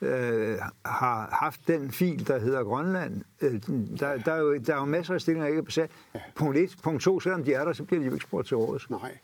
[0.00, 3.22] øh, har haft den fil, der hedder Grønland.
[3.40, 3.52] Øh,
[4.00, 5.90] der, der, er jo, der er jo masser af stillinger, ikke er besat.
[6.34, 6.76] Punkt 1.
[6.82, 7.20] Punkt 2.
[7.20, 8.90] Selvom de er der, så bliver de jo ikke spurgt til rådet.
[8.90, 9.18] Nej.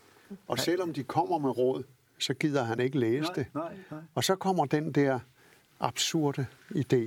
[0.49, 1.83] Og selvom de kommer med råd,
[2.19, 3.47] så gider han ikke læse Nej, det.
[3.55, 4.01] nej, nej.
[4.15, 5.19] Og så kommer den der
[5.81, 6.99] absurde idé,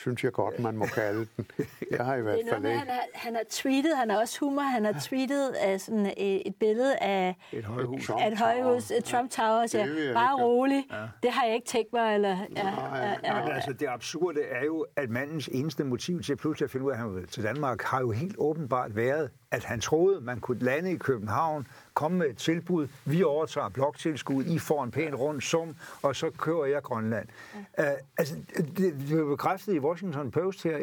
[0.00, 1.46] synes jeg godt, man må kalde den.
[1.90, 2.78] Jeg har i hvert er fald ikke.
[2.78, 6.46] han har, han har tweetet, han har også humor, han har tweetet af sådan et,
[6.46, 8.06] et billede af, Et højhus.
[8.06, 10.44] Trump et højhus, et Trump Tower, jeg bare ikke.
[10.44, 10.84] rolig,
[11.22, 12.28] det har jeg ikke tænkt mig, eller...
[12.28, 16.36] Ja, ja, ja, Nej, men altså, det absurde er jo, at mandens eneste motiv til
[16.36, 19.30] pludselig at finde ud af, at han vil til Danmark, har jo helt åbenbart været,
[19.50, 24.44] at han troede, man kunne lande i København, komme med et tilbud, vi overtager bloktilskud,
[24.44, 27.28] I får en pæn rund sum, og så kører jeg Grønland.
[27.54, 27.84] Uh,
[28.18, 30.78] altså, det, det blev bekræftet i Washington Post her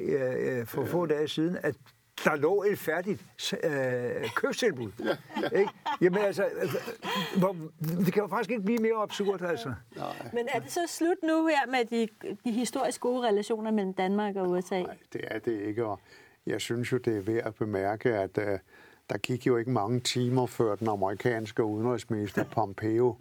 [0.62, 1.76] uh, for få dage siden, at
[2.24, 3.26] der lå et færdigt
[3.64, 4.92] øh, købstilbud.
[5.60, 5.72] Ikke?
[6.02, 6.46] Jamen altså,
[7.38, 9.74] hvor, det kan jo faktisk ikke blive mere absurd, altså.
[10.34, 12.08] Men er det så slut nu her med de,
[12.46, 14.82] de historisk gode relationer mellem Danmark og USA?
[14.82, 16.00] Nej, det er det ikke, og
[16.46, 18.44] jeg synes jo, det er værd at bemærke, at uh,
[19.10, 23.16] der gik jo ikke mange timer før den amerikanske udenrigsminister Pompeo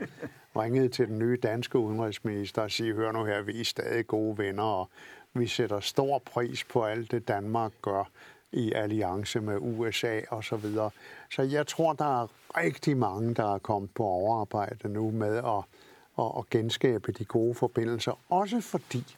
[0.56, 4.38] ringede til den nye danske udenrigsminister og sagde, hør nu her, vi er stadig gode
[4.38, 4.90] venner, og
[5.34, 8.10] vi sætter stor pris på alt det, Danmark gør
[8.52, 10.90] i alliance med USA og så videre.
[11.30, 12.26] Så jeg tror, der er
[12.56, 15.64] rigtig mange, der er kommet på overarbejde nu med at,
[16.18, 18.18] at, at genskabe de gode forbindelser.
[18.28, 19.16] Også fordi,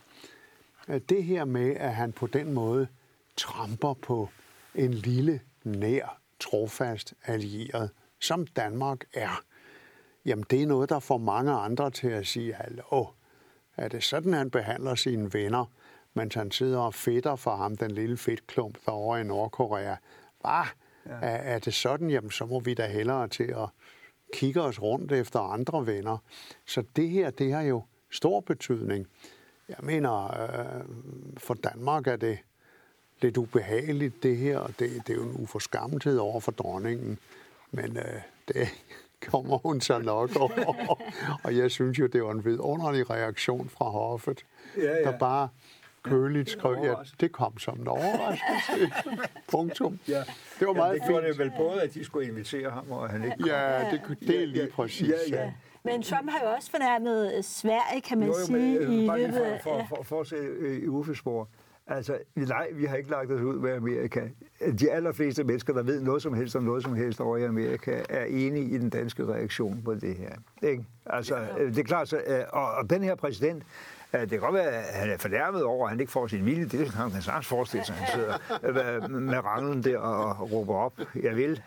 [0.89, 2.89] at det her med, at han på den måde
[3.37, 4.29] tramper på
[4.75, 9.43] en lille, nær, trofast allieret, som Danmark er,
[10.24, 13.07] jamen det er noget, der får mange andre til at sige, hallo,
[13.76, 15.64] er det sådan, han behandler sine venner,
[16.14, 19.97] mens han sidder og fedter for ham, den lille fedtklump derovre i Nordkorea?
[20.41, 20.64] Hvad?
[21.07, 21.12] Ja.
[21.12, 23.68] Er, er det sådan, jamen så må vi da hellere til at
[24.32, 26.18] kigge os rundt efter andre venner.
[26.66, 29.07] Så det her, det har jo stor betydning.
[29.68, 30.84] Jeg mener, øh,
[31.36, 32.39] for Danmark er det
[33.21, 37.19] lidt ubehageligt, det her, og det, det er jo en uforskammethed over for dronningen,
[37.71, 38.69] men øh, det
[39.31, 41.01] kommer hun så nok over.
[41.45, 44.45] og jeg synes jo, det var en vidunderlig reaktion fra hoffet,
[44.77, 45.03] Ja, ja.
[45.03, 45.49] der bare
[46.03, 48.93] køligt skrev, ja, det kom som en overraskelse.
[49.53, 49.99] Punktum.
[50.09, 50.23] Ja.
[50.59, 53.25] Det var meget det gjorde det vel både, at de skulle invitere ham, og han
[53.25, 53.49] ikke kom.
[53.49, 55.09] Ja, det, det er lige præcis.
[55.31, 55.53] Ja, ja.
[55.83, 58.95] Men Trump har jo også fornærmet øh, Sverige, kan man Jo, jo, sige, men, øh,
[58.95, 61.49] i bare lige for, for, for, for, fortsætte øh, i Uffes spor.
[61.91, 64.20] Altså, nej, vi har ikke lagt os ud med Amerika.
[64.80, 68.03] De allerfleste mennesker, der ved noget som helst om noget som helst over i Amerika,
[68.09, 70.32] er enige i den danske reaktion på det her.
[70.62, 70.84] Ikke?
[71.07, 73.62] Altså, øh, det er klart, så, øh, og, og den her præsident,
[74.12, 76.64] det kan godt være, at han er fornærmet over, at han ikke får sin vilje.
[76.64, 77.94] Det kan han sagtens forestille sig.
[77.94, 81.62] Han sidder øh, med ranglen der og råber op, jeg vil.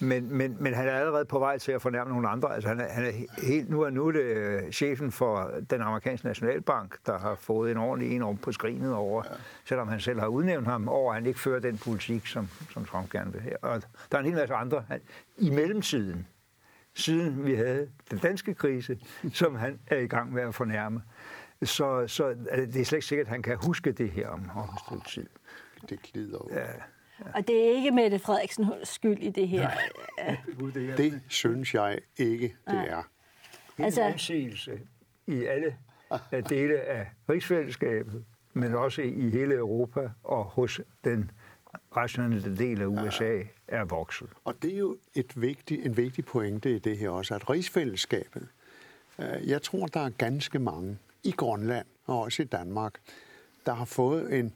[0.00, 2.54] Men, men, men han er allerede på vej til at fornærme nogle andre.
[2.54, 3.10] Altså, han er, han er
[3.42, 7.70] helt, nu, er, nu er det øh, chefen for den amerikanske nationalbank, der har fået
[7.70, 9.36] en ordentlig en om på skrinet over, ja.
[9.64, 12.84] selvom han selv har udnævnt ham over, at han ikke fører den politik, som, som
[12.84, 13.56] Trump gerne vil have.
[13.62, 14.84] Og der er en hel masse andre.
[14.88, 15.00] Han,
[15.38, 16.26] I mellemtiden,
[16.94, 18.98] siden vi havde den danske krise,
[19.32, 21.02] som han er i gang med at fornærme,
[21.68, 24.50] så, så er det er slet ikke sikkert, at han kan huske det her om,
[24.54, 25.26] om et stykke tid.
[25.88, 26.56] Det glider jo.
[26.58, 26.66] Ja.
[27.34, 29.70] Og det er ikke Mette Frederiksens skyld i det her.
[30.96, 32.96] Det synes jeg ikke, det er.
[32.96, 33.04] Altså-
[33.78, 34.80] Altså, anseelse
[35.26, 35.76] i alle
[36.48, 41.30] dele af rigsfællesskabet, men også i hele Europa og hos den
[41.96, 44.28] rationelle del af USA er vokset.
[44.44, 48.48] Og det er jo et vigtigt, en vigtig pointe i det her også, at rigsfællesskabet,
[49.18, 52.94] øh, jeg tror, der er ganske mange i Grønland og også i Danmark,
[53.66, 54.54] der har fået en,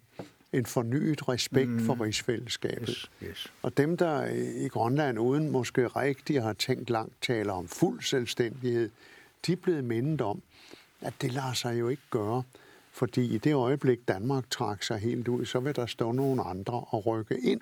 [0.52, 1.80] en fornyet respekt mm.
[1.80, 2.88] for rigsfællesskabet.
[2.88, 3.52] Yes, yes.
[3.62, 4.24] Og dem, der
[4.64, 8.90] i Grønland uden måske rigtig har tænkt langt, taler om fuld selvstændighed,
[9.46, 10.42] de er blevet mindet om,
[11.00, 12.42] at det lader sig jo ikke gøre.
[12.92, 16.84] Fordi i det øjeblik, Danmark trak sig helt ud, så vil der stå nogle andre
[16.88, 17.60] og rykke ind.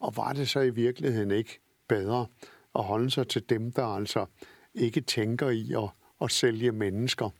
[0.00, 2.26] Og var det så i virkeligheden ikke bedre
[2.74, 4.26] at holde sig til dem, der altså
[4.74, 5.90] ikke tænker i at,
[6.22, 7.30] at sælge mennesker,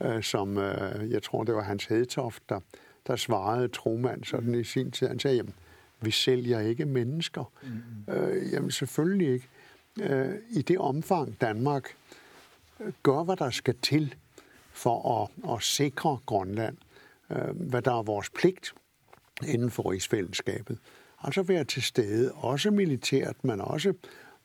[0.00, 2.60] øh, som øh, jeg tror, det var Hans Hedtoft, der,
[3.06, 5.06] der svarede Truman sådan i sin tid.
[5.06, 5.54] Han sagde, jamen,
[6.00, 7.52] vi sælger ikke mennesker.
[7.62, 8.14] Mm.
[8.14, 9.48] Øh, jamen, selvfølgelig ikke.
[10.02, 11.96] Øh, I det omfang, Danmark
[12.80, 14.14] øh, gør, hvad der skal til
[14.70, 16.76] for at, at sikre Grønland,
[17.30, 18.74] øh, hvad der er vores pligt
[19.46, 20.78] inden for rigsfællesskabet.
[21.22, 23.92] Altså være til stede, også militært, men også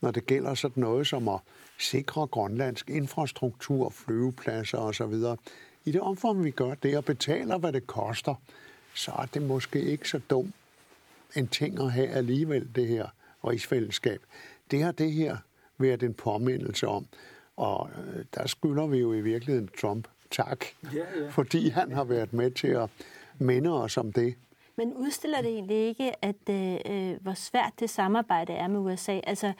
[0.01, 1.39] når det gælder sådan noget som at
[1.79, 5.13] sikre grønlandsk infrastruktur, flyvepladser osv.
[5.85, 8.35] I det omfang, vi gør det og betaler, hvad det koster,
[8.93, 10.55] så er det måske ikke så dumt
[11.35, 13.07] en ting at have alligevel, det her
[13.47, 14.21] rigsfællesskab.
[14.71, 15.37] Det har det her
[15.77, 17.05] været en påmindelse om.
[17.57, 21.29] Og øh, der skylder vi jo i virkeligheden Trump tak, Ja, ja.
[21.29, 22.89] fordi han har været med til at
[23.39, 24.35] minde os om det.
[24.75, 29.19] Men udstiller det egentlig ikke, at øh, hvor svært det samarbejde er med USA?
[29.23, 29.53] Altså,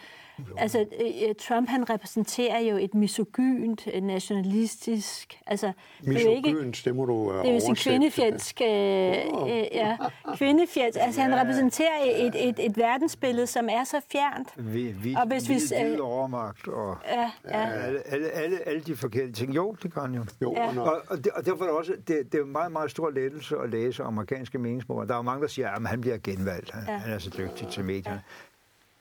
[0.57, 5.39] altså øh, Trump han repræsenterer jo et misogynt, nationalistisk...
[5.47, 5.71] Altså,
[6.03, 8.61] Misogynt, det, er ikke, det må du Det er jo sin kvindefjendsk...
[8.61, 9.97] Øh, øh, ja,
[10.35, 10.99] kvindefjendsk.
[11.01, 14.49] Altså, han repræsenterer et, et, et verdensbillede, som er så fjernt.
[14.57, 15.53] Vi, vi, og hvis vi...
[15.53, 17.69] Vild overmagt og ja, ja.
[17.71, 19.55] Alle, alle, alle, alle de forkerte ting.
[19.55, 20.25] Jo, det kan han jo.
[20.41, 20.81] jo ja.
[20.81, 21.93] og, og, det, og derfor er det også...
[22.07, 25.07] Det, det er meget, meget stor lettelse at læse amerikanske meningsmål.
[25.07, 26.71] Der er jo mange, der siger, at han bliver genvalgt.
[26.71, 26.97] Han, ja.
[26.97, 28.21] han er så dygtig til medierne.
[28.27, 28.50] Ja.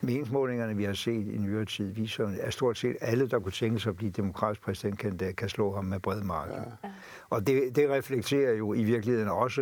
[0.00, 3.80] Meningsmålingerne, vi har set i nyere tid, viser, at stort set alle, der kunne tænke
[3.80, 6.54] sig at blive demokratisk præsidentkandidat, kan slå ham med bred marken.
[6.84, 6.90] Ja.
[7.30, 9.60] Og det, det reflekterer jo i virkeligheden også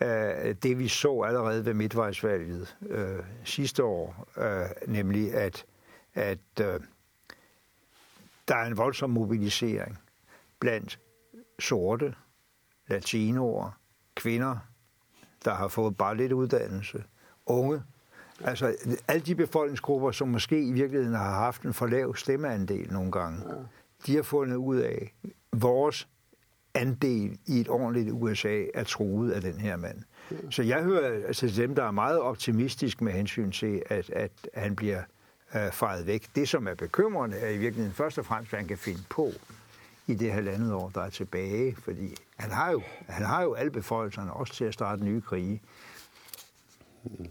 [0.00, 0.08] uh,
[0.62, 5.64] det, vi så allerede ved midtvejsvalget uh, sidste år, uh, nemlig at,
[6.14, 6.66] at uh,
[8.48, 9.98] der er en voldsom mobilisering
[10.60, 10.98] blandt
[11.58, 12.14] sorte,
[12.88, 13.70] latinoer,
[14.14, 14.56] kvinder,
[15.44, 17.04] der har fået bare lidt uddannelse,
[17.46, 17.82] unge,
[18.44, 18.76] Altså,
[19.08, 23.38] alle de befolkningsgrupper, som måske i virkeligheden har haft en for lav stemmeandel nogle gange,
[23.48, 23.54] ja.
[24.06, 25.14] de har fundet ud af,
[25.52, 26.08] vores
[26.74, 29.98] andel i et ordentligt USA er truet af den her mand.
[30.30, 30.36] Ja.
[30.50, 34.32] Så jeg hører altså, til dem, der er meget optimistisk med hensyn til, at, at
[34.54, 35.02] han bliver
[35.54, 36.30] øh, fejret væk.
[36.34, 39.30] Det, som er bekymrende, er i virkeligheden først og fremmest, hvad han kan finde på
[40.06, 41.76] i det halvandet år, der er tilbage.
[41.76, 45.62] Fordi han har jo, han har jo alle befolkningerne også til at starte nye krige.
[47.04, 47.28] Mm.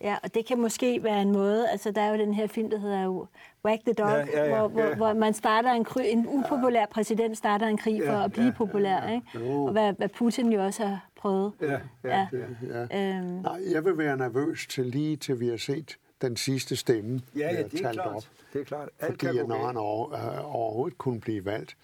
[0.00, 2.70] Ja, og det kan måske være en måde, altså der er jo den her film,
[2.70, 3.28] der hedder
[3.64, 4.94] Whack the Dog, ja, ja, ja, hvor, ja.
[4.94, 8.46] hvor man starter en, krig, en upopulær præsident starter en krig for ja, at blive
[8.46, 9.48] ja, populær, ja, ikke?
[9.48, 11.52] Og hvad, hvad Putin jo også har prøvet.
[11.60, 12.86] Ja, ja, ja.
[12.90, 13.16] ja.
[13.16, 13.24] Øhm.
[13.24, 17.54] Nej, jeg vil være nervøs til lige til vi har set den sidste stemme ja,
[17.54, 18.06] ja, det er klart.
[18.06, 18.88] Op, det er klart.
[18.98, 21.76] Alt fordi når han over, øh, overhovedet kunne blive valgt.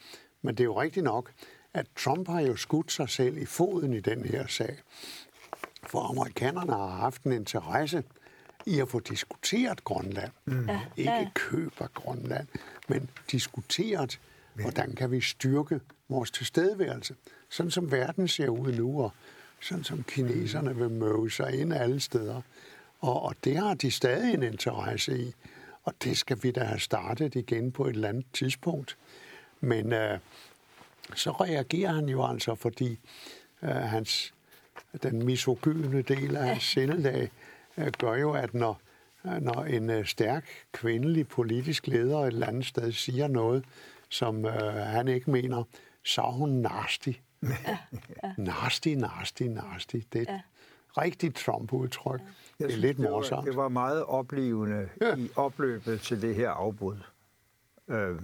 [0.42, 1.32] Men det er jo rigtigt nok,
[1.74, 4.76] at Trump har jo skudt sig selv i foden i den her sag.
[5.88, 8.04] For amerikanerne har haft en interesse
[8.66, 10.32] i at få diskuteret Grønland.
[10.44, 10.68] Mm.
[10.68, 11.30] Ja, Ikke ja.
[11.34, 12.46] køber Grønland,
[12.88, 14.20] men diskuteret,
[14.54, 17.14] hvordan kan vi styrke vores tilstedeværelse.
[17.48, 19.12] Sådan som verden ser ud nu, og
[19.60, 22.42] sådan som kineserne vil møde sig ind alle steder.
[23.00, 25.34] Og, og det har de stadig en interesse i.
[25.84, 28.96] Og det skal vi da have startet igen på et eller andet tidspunkt.
[29.60, 30.18] Men øh,
[31.14, 32.98] så reagerer han jo altså, fordi
[33.62, 34.34] øh, hans
[35.02, 37.30] den misogyne del af sindelag
[37.78, 38.80] øh, gør jo, at når,
[39.26, 43.64] øh, når en øh, stærk kvindelig politisk leder et eller andet sted siger noget,
[44.08, 45.64] som øh, han ikke mener,
[46.04, 47.12] så er hun nasty.
[47.42, 47.78] Ja,
[48.22, 48.32] ja.
[48.38, 49.96] nasty, nasty, nasty.
[50.12, 50.40] Det er et ja.
[51.02, 52.20] rigtigt Trump-udtryk.
[52.60, 52.66] Ja.
[52.66, 53.30] Det er lidt morsomt.
[53.30, 55.16] Det var, det var meget oplevende ja.
[55.16, 56.96] i opløbet til det her afbrud.
[57.88, 58.16] Øh,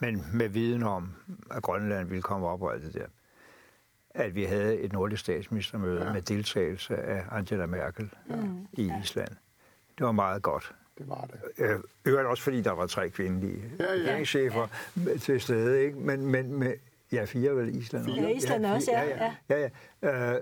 [0.00, 1.14] men med viden om,
[1.50, 3.06] at Grønland ville komme op og alt det der
[4.14, 6.12] at vi havde et nordisk statsministermøde ja.
[6.12, 8.34] med deltagelse af Angela Merkel ja.
[8.72, 9.00] i ja.
[9.02, 9.30] Island.
[9.98, 10.74] Det var meget godt.
[10.98, 11.64] Det var det.
[11.64, 13.90] Øh, øvrigt også fordi der var tre kvindelige ja, ja.
[13.90, 14.66] regeringschefer
[15.06, 15.16] ja.
[15.16, 15.98] til stede, ikke?
[15.98, 16.74] Men, men med,
[17.12, 18.04] ja, fire vel Island.
[18.04, 18.22] Fire.
[18.22, 19.02] Ja, Island ja, også, ja.
[19.02, 19.56] ja, ja.
[19.56, 19.68] ja,
[20.02, 20.34] ja.
[20.34, 20.40] Øh,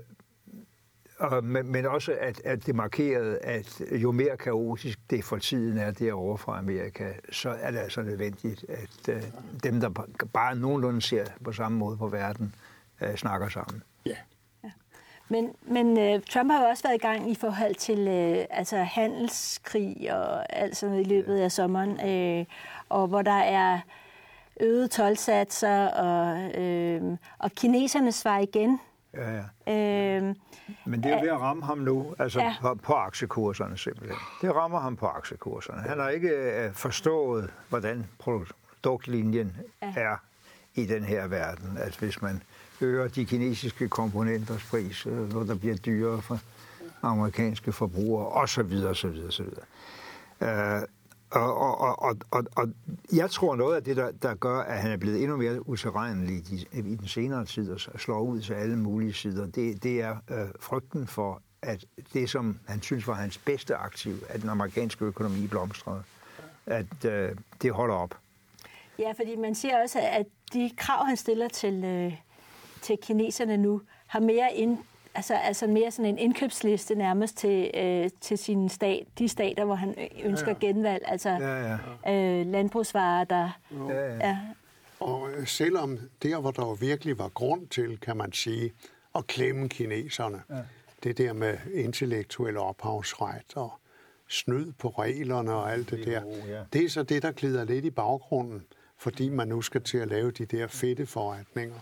[1.18, 5.78] og, men, men også, at, at det markerede, at jo mere kaotisk det for tiden
[5.78, 9.22] er derovre fra Amerika, så er det altså nødvendigt, at uh,
[9.62, 12.67] dem, der bare nogenlunde ser på samme måde på verden, øh,
[13.16, 13.82] snakker sammen.
[14.06, 14.16] Ja.
[15.30, 18.76] Men, men uh, Trump har jo også været i gang i forhold til uh, altså
[18.76, 22.46] handelskrig og alt sådan noget i løbet af sommeren, uh,
[22.88, 23.80] og hvor der er
[24.60, 28.80] øget tolvsatser, og, uh, og kineserne svarer igen.
[29.14, 30.18] Ja, ja.
[30.18, 30.34] Uh,
[30.84, 32.54] Men det er ved at ramme ham nu, altså ja.
[32.60, 34.18] på, på aktiekurserne simpelthen.
[34.42, 35.82] Det rammer ham på aktiekurserne.
[35.82, 39.92] Han har ikke uh, forstået, hvordan produktlinjen ja.
[39.96, 40.16] er
[40.74, 41.78] i den her verden.
[41.78, 42.42] At hvis man
[42.80, 46.38] øger de kinesiske komponenters pris, øh, når der bliver dyrere for
[47.02, 48.72] amerikanske forbrugere, osv.
[48.90, 49.46] osv., osv.
[50.40, 50.48] Uh,
[51.30, 52.68] og, og, og, og, og
[53.12, 56.36] jeg tror noget af det, der, der gør, at han er blevet endnu mere utilregnelig
[56.36, 60.16] i, i den senere tid og slår ud til alle mulige sider, det, det er
[60.30, 65.04] øh, frygten for, at det, som han synes var hans bedste aktiv, at den amerikanske
[65.04, 66.02] økonomi blomstrede,
[66.66, 67.30] at øh,
[67.62, 68.14] det holder op.
[68.98, 72.14] Ja, fordi man siger også, at de krav, han stiller til, øh,
[72.82, 74.78] til kineserne nu, har mere ind,
[75.14, 79.74] altså, altså mere sådan en indkøbsliste nærmest til, øh, til sine stat, de stater, hvor
[79.74, 80.66] han ønsker ja, ja.
[80.66, 81.02] genvalg.
[81.06, 82.40] Altså ja, ja.
[82.40, 83.58] Øh, landbrugsvarer, der...
[83.88, 84.14] Ja, ja.
[84.14, 84.38] Ja.
[85.00, 88.72] Og øh, selvom der, hvor der virkelig var grund til, kan man sige,
[89.14, 90.56] at klemme kineserne, ja.
[91.02, 93.72] det der med intellektuel ophavsret og
[94.28, 96.22] snyd på reglerne og alt det der,
[96.72, 98.62] det er så det, der glider lidt i baggrunden,
[98.96, 101.78] fordi man nu skal til at lave de der fedte forretninger.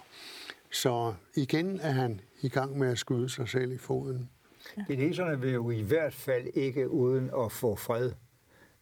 [0.83, 4.31] Så igen er han i gang med at skyde sig selv i foden.
[4.87, 8.13] Kineserne vil jo i hvert fald ikke uden at få fred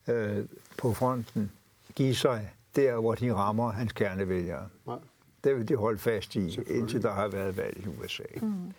[0.09, 0.45] øh,
[0.79, 1.53] på fronten
[1.95, 4.69] give sig der, hvor de rammer hans kernevælgere.
[4.87, 4.99] Nej.
[5.45, 8.23] Det vil de holde fast i, indtil der har været valg i USA.
[8.43, 8.73] Mm.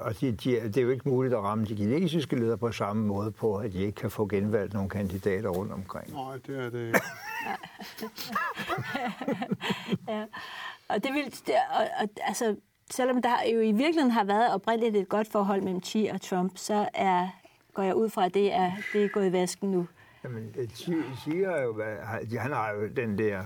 [0.00, 3.06] Og de, de, det er jo ikke muligt at ramme de kinesiske ledere på samme
[3.06, 6.12] måde på, at de ikke kan få genvalgt nogle kandidater rundt omkring.
[6.12, 7.00] Nej, det er det ikke.
[10.08, 10.24] ja.
[10.88, 12.56] Og det vil, og, og, altså,
[12.90, 16.52] selvom der jo i virkeligheden har været oprindeligt et godt forhold mellem Xi og Trump,
[16.56, 17.28] så er,
[17.74, 19.86] går jeg ud fra, at det er, det er gået i vasken nu.
[20.24, 20.92] Jamen, Xi,
[21.24, 21.82] Xi har jo,
[22.38, 23.44] han har jo den der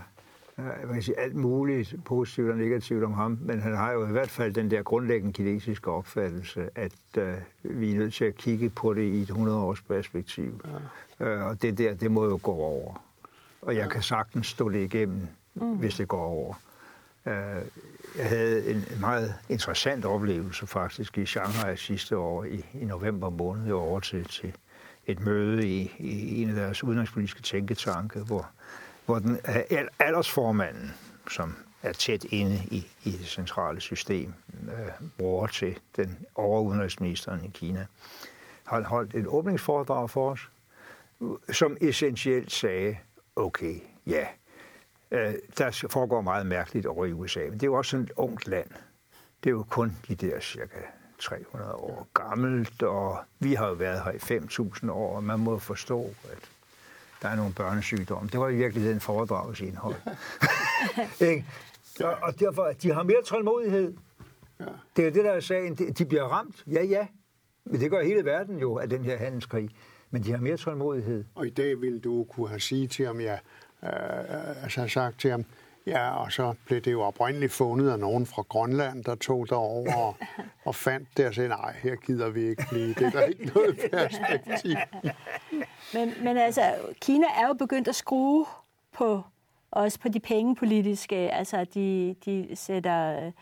[0.59, 4.11] man kan sige alt muligt positivt og negativt om ham, men han har jo i
[4.13, 7.25] hvert fald den der grundlæggende kinesiske opfattelse, at uh,
[7.63, 10.61] vi er nødt til at kigge på det i et 100-års perspektiv.
[11.21, 11.41] Ja.
[11.41, 13.03] Uh, og det der, det må jo gå over.
[13.63, 13.89] Og jeg ja.
[13.89, 15.77] kan sagtens stå det igennem, mm.
[15.77, 16.55] hvis det går over.
[17.27, 17.63] Øh,
[18.19, 23.65] jeg havde en, meget interessant oplevelse faktisk i Shanghai sidste år, i, i november måned,
[23.65, 24.55] jeg var over til, til
[25.07, 28.51] et møde i, i en af deres udenrigspolitiske tænketanke, hvor
[29.09, 29.39] hvor den
[29.99, 30.95] aldersformanden,
[31.31, 37.49] som er tæt inde i, i det centrale system, øh, bror til den overudenrigsministeren i
[37.49, 37.87] Kina,
[38.65, 40.51] har holdt et åbningsforedrag for os,
[41.53, 42.97] som essentielt sagde,
[43.37, 43.75] okay,
[44.07, 44.27] ja,
[45.11, 48.49] øh, der foregår meget mærkeligt over i USA, men det er jo også et ungt
[48.49, 48.71] land.
[49.45, 50.79] Det er jo kun de der cirka
[51.19, 55.59] 300 år gammelt, og vi har jo været her i 5.000 år, og man må
[55.59, 56.51] forstå, at
[57.23, 58.29] der er nogle børnesygdomme.
[58.29, 59.95] Det var i virkeligheden foredragets indhold.
[62.05, 63.97] og, og derfor, de har mere tålmodighed.
[64.61, 64.65] Ja.
[64.97, 65.75] Det er det, der er sagen.
[65.75, 67.07] De bliver ramt, ja, ja.
[67.65, 69.71] Men det gør hele verden jo af den her handelskrig.
[70.11, 71.25] Men de har mere tålmodighed.
[71.35, 73.39] Og i dag ville du kunne have sige til ham, ja,
[73.83, 75.45] øh, altså sagt til ham,
[75.89, 79.95] Ja, og så blev det jo oprindeligt fundet af nogen fra Grønland, der tog derover
[79.95, 80.17] og,
[80.67, 82.89] og fandt det og sagde, nej, her gider vi ikke blive.
[82.89, 84.77] Det er der ikke noget perspektiv.
[85.95, 88.47] Men, men altså, Kina er jo begyndt at skrue
[88.93, 89.23] på,
[89.71, 93.33] også på de pengepolitiske, altså de, de sætter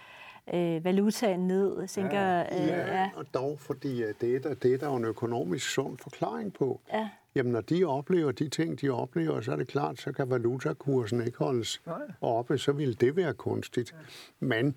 [0.55, 2.20] øh, valutaen ned, sænker...
[2.20, 5.70] Ja, øh, ja, og dog, fordi det er, der, det er der jo en økonomisk
[5.70, 6.80] sund forklaring på.
[6.93, 7.09] Ja.
[7.37, 11.26] Jamen, når de oplever de ting, de oplever, så er det klart, så kan valutakursen
[11.26, 12.01] ikke holdes Nej.
[12.20, 13.93] oppe, så vil det være kunstigt.
[13.93, 14.47] Ja.
[14.47, 14.74] Men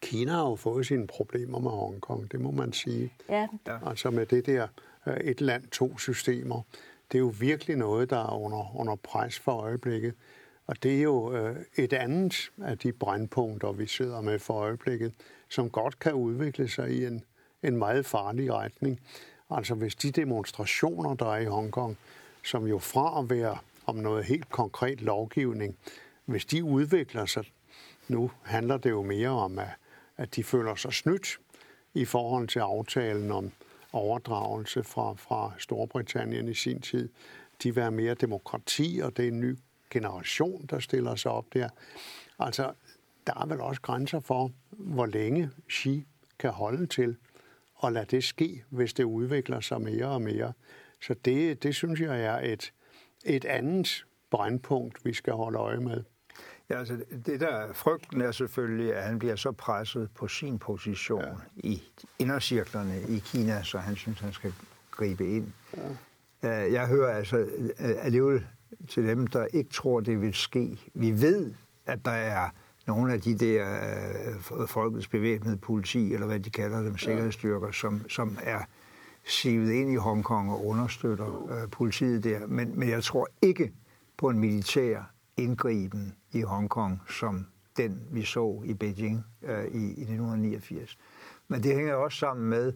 [0.00, 3.12] Kina har jo fået sine problemer med Hongkong, det må man sige.
[3.28, 3.46] Ja.
[3.86, 4.66] Altså med det der
[5.06, 6.62] øh, et land, to systemer.
[7.12, 10.14] Det er jo virkelig noget, der er under, under pres for øjeblikket.
[10.66, 15.12] Og det er jo øh, et andet af de brandpunkter, vi sidder med for øjeblikket,
[15.48, 17.24] som godt kan udvikle sig i en,
[17.62, 19.00] en meget farlig retning.
[19.50, 21.98] Altså hvis de demonstrationer, der er i Hongkong,
[22.44, 25.76] som jo fra at være om noget helt konkret lovgivning,
[26.24, 27.44] hvis de udvikler sig,
[28.08, 29.68] nu handler det jo mere om, at,
[30.16, 31.38] at de føler sig snydt
[31.94, 33.52] i forhold til aftalen om
[33.92, 37.08] overdragelse fra, fra Storbritannien i sin tid.
[37.62, 39.58] De vil have mere demokrati, og det er en ny
[39.90, 41.68] generation, der stiller sig op der.
[42.38, 42.72] Altså,
[43.26, 46.06] der er vel også grænser for, hvor længe Xi
[46.38, 47.16] kan holde til
[47.78, 50.52] og lade det ske, hvis det udvikler sig mere og mere.
[51.02, 52.72] Så det, det synes jeg er et,
[53.24, 56.04] et andet brandpunkt, vi skal holde øje med.
[56.70, 61.22] Ja, altså det der frygten er selvfølgelig, at han bliver så presset på sin position
[61.22, 61.34] ja.
[61.56, 61.82] i
[62.18, 64.52] indercirklerne i Kina, så han synes, han skal
[64.90, 65.52] gribe ind.
[66.42, 66.48] Ja.
[66.72, 67.46] Jeg hører altså
[67.78, 68.46] alligevel
[68.88, 70.78] til dem, der ikke tror, det vil ske.
[70.94, 71.54] Vi ved,
[71.86, 72.50] at der er
[72.88, 73.78] nogle af de der
[74.58, 78.60] øh, folkets bevæbnede politi, eller hvad de kalder dem, sikkerhedsstyrker, som, som er
[79.24, 82.46] sivet ind i Hongkong og understøtter øh, politiet der.
[82.46, 83.72] Men, men jeg tror ikke
[84.16, 85.02] på en militær
[85.36, 90.98] indgriben i Hongkong, som den vi så i Beijing øh, i, i 1989.
[91.48, 92.72] Men det hænger også sammen med,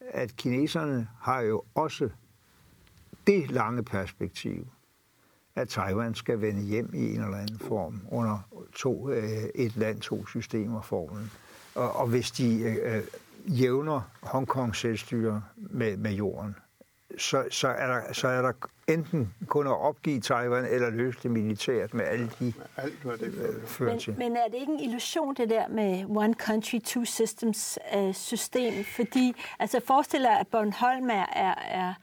[0.00, 2.08] at kineserne har jo også
[3.26, 4.66] det lange perspektiv,
[5.56, 8.38] at Taiwan skal vende hjem i en eller anden form under
[8.74, 11.30] to, øh, et land, to systemer formen.
[11.74, 13.02] Og, og hvis de øh,
[13.60, 16.56] jævner Hongkong selvstyre med, med jorden,
[17.18, 18.52] så, så, er der, så er der
[18.88, 23.34] enten kun at opgive Taiwan eller løse det militært med alle de Alt, hvad det
[23.34, 24.14] øh, fører til.
[24.18, 28.14] Men, men er det ikke en illusion, det der med one country, two systems øh,
[28.14, 28.84] system?
[28.84, 31.94] Fordi, altså forestil dig, at Bornholm er, er, er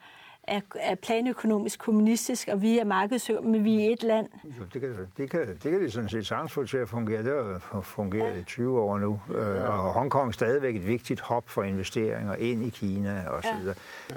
[0.50, 4.26] er, er planøkonomisk kommunistisk, og vi er markedsøkonomisk, men vi er et land.
[4.44, 7.22] Jo, det, kan, det, kan, det kan de sådan set sagtens få til at fungere.
[7.22, 8.40] Det har fungeret ja.
[8.40, 9.20] i 20 år nu.
[9.30, 9.38] Ja.
[9.38, 13.48] Øh, og Hongkong er stadigvæk et vigtigt hop for investeringer ind i Kina og så
[13.60, 13.74] videre.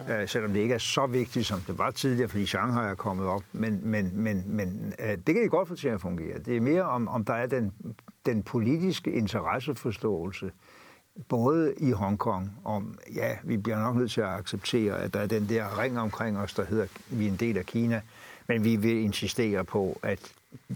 [0.08, 0.22] Ja.
[0.22, 3.28] Øh, selvom det ikke er så vigtigt, som det var tidligere, fordi Shanghai er kommet
[3.28, 3.44] op.
[3.52, 6.40] Men, men, men, men øh, det kan de godt få til at fungere.
[6.40, 7.74] Det er mere om, om der er den,
[8.26, 10.52] den politiske interesseforståelse
[11.30, 15.28] både i Hongkong om, ja, vi bliver nok nødt til at acceptere, at der er
[15.28, 18.02] den der ring omkring os, der hedder, vi er en del af Kina,
[18.48, 20.20] men vi vil insistere på, at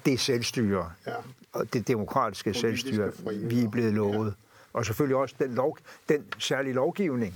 [0.05, 1.13] det selvstyre, ja.
[1.53, 3.49] og det demokratiske Politiske selvstyre, frihed.
[3.49, 4.27] vi er blevet lovet.
[4.27, 4.31] Ja.
[4.73, 5.77] Og selvfølgelig også den, lov,
[6.09, 7.35] den særlige lovgivning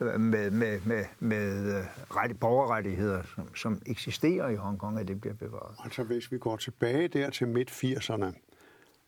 [0.00, 0.18] ja.
[0.18, 1.84] med, med, med, med øh,
[2.16, 5.76] ret, borgerrettigheder, som, som eksisterer i Hongkong, at det bliver bevaret.
[5.84, 8.32] Altså hvis vi går tilbage der til midt-80'erne,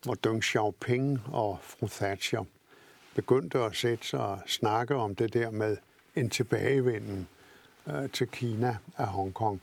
[0.02, 2.44] hvor Deng Xiaoping og fru Thatcher
[3.14, 5.76] begyndte at sætte sig og snakke om det der med
[6.16, 7.28] en tilbagevenden
[7.86, 9.60] øh, til Kina af Hongkong.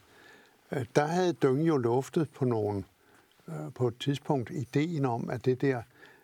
[0.71, 2.83] Øh, der havde Deng jo luftet på nogle
[3.47, 5.81] øh, på et tidspunkt ideen om, at det der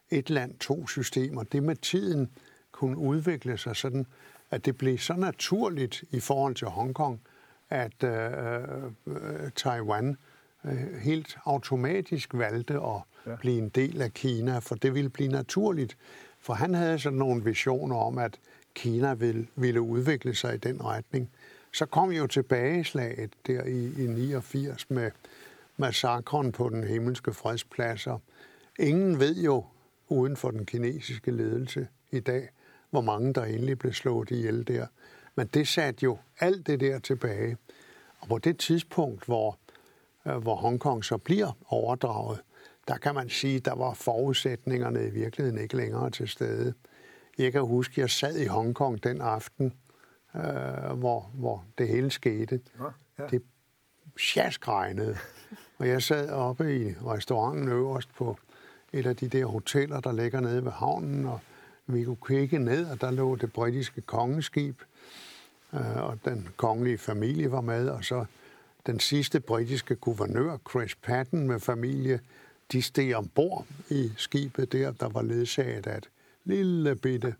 [0.09, 2.29] et land, to systemer, det med tiden
[2.71, 4.05] kunne udvikle sig sådan,
[4.51, 7.21] at det blev så naturligt i forhold til Hongkong,
[7.69, 8.31] at øh,
[9.07, 10.17] øh, Taiwan
[10.65, 13.35] øh, helt automatisk valgte at ja.
[13.35, 15.97] blive en del af Kina, for det ville blive naturligt.
[16.47, 18.39] For han havde sådan nogle visioner om, at
[18.73, 21.29] Kina ville, ville udvikle sig i den retning.
[21.73, 25.11] Så kom jo tilbageslaget der i, i 89 med
[25.77, 28.07] massakren på den himmelske fredsplads.
[28.79, 29.65] Ingen ved jo
[30.09, 32.49] uden for den kinesiske ledelse i dag,
[32.89, 34.87] hvor mange der egentlig blev slået ihjel der.
[35.35, 37.57] Men det satte jo alt det der tilbage.
[38.19, 39.57] Og på det tidspunkt, hvor,
[40.27, 42.39] øh, hvor Hongkong så bliver overdraget,
[42.87, 46.73] der kan man sige, der var forudsætningerne i virkeligheden ikke længere til stede.
[47.37, 49.73] Jeg kan huske, at jeg sad i Hongkong den aften,
[50.35, 50.41] øh,
[50.97, 52.61] hvor, hvor det hele skete.
[52.79, 52.85] Ja,
[53.23, 53.27] ja.
[53.27, 53.41] Det
[54.17, 55.17] sjaskregnede.
[55.77, 58.37] Og jeg sad oppe i restauranten øverst på
[58.93, 61.39] et af de der hoteller, der ligger nede ved havnen, og
[61.87, 64.81] vi kunne kigge ned, og der lå det britiske kongeskib,
[65.73, 68.25] øh, og den kongelige familie var med, og så
[68.85, 72.19] den sidste britiske guvernør, Chris Patton med familie,
[72.71, 76.09] de steg ombord i skibet der, der var ledsaget af et
[76.43, 77.35] lille bitte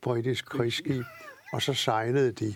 [0.00, 1.04] britisk krigsskib,
[1.52, 2.48] og så sejlede de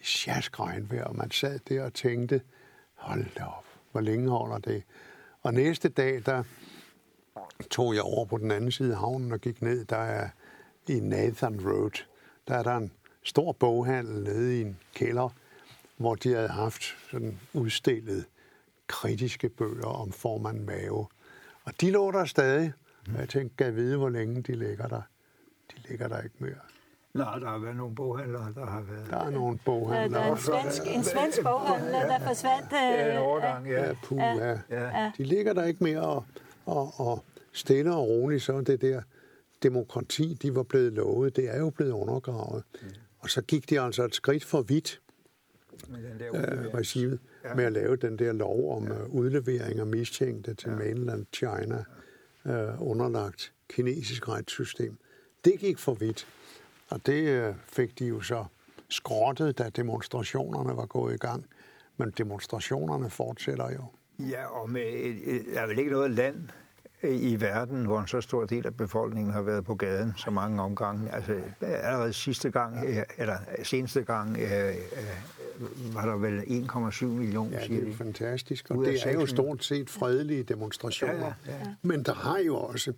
[0.00, 2.40] i sjaskregnvejr, og man sad der og tænkte,
[2.94, 4.82] hold da op, hvor længe holder det?
[5.42, 6.42] Og næste dag, der
[7.70, 10.28] tog jeg over på den anden side af havnen og gik ned, der er
[10.88, 12.04] i Nathan Road,
[12.48, 12.92] der er der en
[13.22, 15.28] stor boghandel nede i en kælder,
[15.96, 18.24] hvor de havde haft sådan udstillet
[18.86, 21.08] kritiske bøger om formand Mao.
[21.64, 22.72] Og de lå der stadig.
[23.14, 25.02] Og jeg tænkte, kan jeg vide, hvor længe de ligger der?
[25.70, 26.54] De ligger der ikke mere.
[27.14, 29.10] Nej, der har været nogle boghandlere, der har været...
[29.10, 30.22] Der er nogle boghandlere.
[30.22, 32.72] Der er en svensk, en svensk boghandler, ja, der forsvandt...
[32.72, 33.86] Ja, en overgang, ja.
[33.86, 34.58] Ja, puh, ja.
[34.70, 35.12] ja.
[35.18, 36.24] De ligger der ikke mere, og,
[36.66, 39.02] og, og stille og roligt, så det der
[39.62, 42.62] demokrati, de var blevet lovet, det er jo blevet undergravet.
[42.82, 42.88] Mm.
[43.18, 45.00] Og så gik de altså et skridt for vidt,
[45.88, 47.54] med den der øh, regimet, ja.
[47.54, 48.94] med at lave den der lov om ja.
[48.94, 50.76] Øh, udlevering af mistænkte til ja.
[50.76, 51.84] mainland China,
[52.46, 54.96] øh, underlagt kinesisk retssystem.
[55.44, 56.26] Det gik for vidt,
[56.88, 58.44] og det øh, fik de jo så
[58.88, 61.46] skrottet, da demonstrationerne var gået i gang.
[61.96, 63.84] Men demonstrationerne fortsætter jo.
[64.18, 64.84] Ja, og med,
[65.54, 66.48] der er vel ikke noget land
[67.02, 70.62] i verden, hvor en så stor del af befolkningen har været på gaden så mange
[70.62, 71.14] omgange.
[71.14, 72.78] Altså allerede sidste gang,
[73.18, 74.74] eller seneste gang, øh, øh,
[75.92, 79.90] var der vel 1,7 millioner, Ja, det er fantastisk, og det er jo stort set
[79.90, 81.32] fredelige demonstrationer.
[81.46, 81.74] Ja, ja, ja.
[81.82, 82.92] Men der har jo også,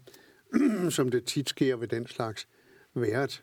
[0.91, 2.49] som det tit sker ved den slags,
[2.95, 3.43] været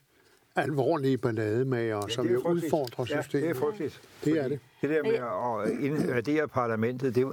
[0.56, 3.34] alvorlige ballademager, ja, som jo udfordrer systemet.
[3.34, 4.02] Ja, det er frygteligt.
[4.26, 4.60] Det er det.
[4.82, 7.32] Det der med at invadere parlamentet det, øh,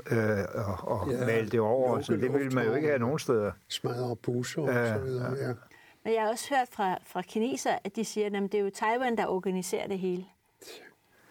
[0.55, 3.53] og, og ja, male det over, så det vil man jo ikke have nogen steder.
[3.69, 5.53] Smadre busser og så videre, ja.
[6.05, 8.71] Men jeg har også hørt fra, fra kineser, at de siger, at det er jo
[8.75, 10.25] Taiwan, der organiserer det hele.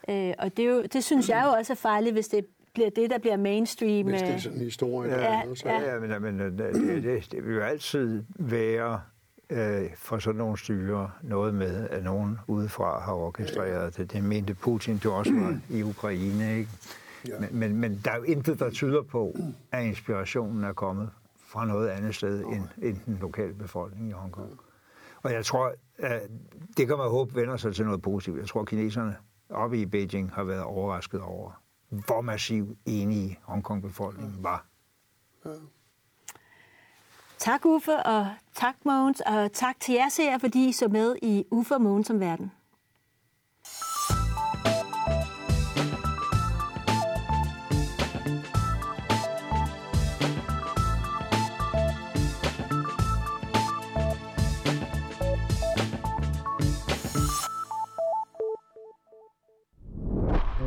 [0.09, 2.89] Øh, og det, er jo, det synes jeg jo også er farligt, hvis det bliver
[2.89, 4.07] det, der bliver mainstream.
[4.07, 5.11] Hvis det er sådan en historie.
[5.11, 5.93] Ja, ja, ja.
[5.93, 6.59] ja men, men det,
[7.03, 9.01] det, det vil jo altid være
[9.49, 14.13] øh, for sådan nogle styre noget med, at nogen udefra har orkestreret det.
[14.13, 16.69] Det mente Putin jo også var i Ukraine, ikke?
[17.27, 17.39] Ja.
[17.39, 19.35] Men, men, men der er jo intet, der tyder på,
[19.71, 21.09] at inspirationen er kommet
[21.47, 24.59] fra noget andet sted end, end den lokale befolkning i Hongkong.
[25.23, 26.21] Og jeg tror, at
[26.77, 28.39] det kan man håbe vender sig til noget positivt.
[28.39, 29.15] Jeg tror, at kineserne
[29.49, 31.51] oppe i Beijing har været overrasket over,
[31.89, 34.65] hvor massiv enige Hongkong-befolkningen var.
[35.45, 35.51] Ja.
[37.37, 41.45] Tak Uffe, og tak Mogens, og tak til jer seere, fordi I så med i
[41.51, 42.51] Uffe og Mogens om verden.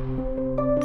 [0.03, 0.82] Música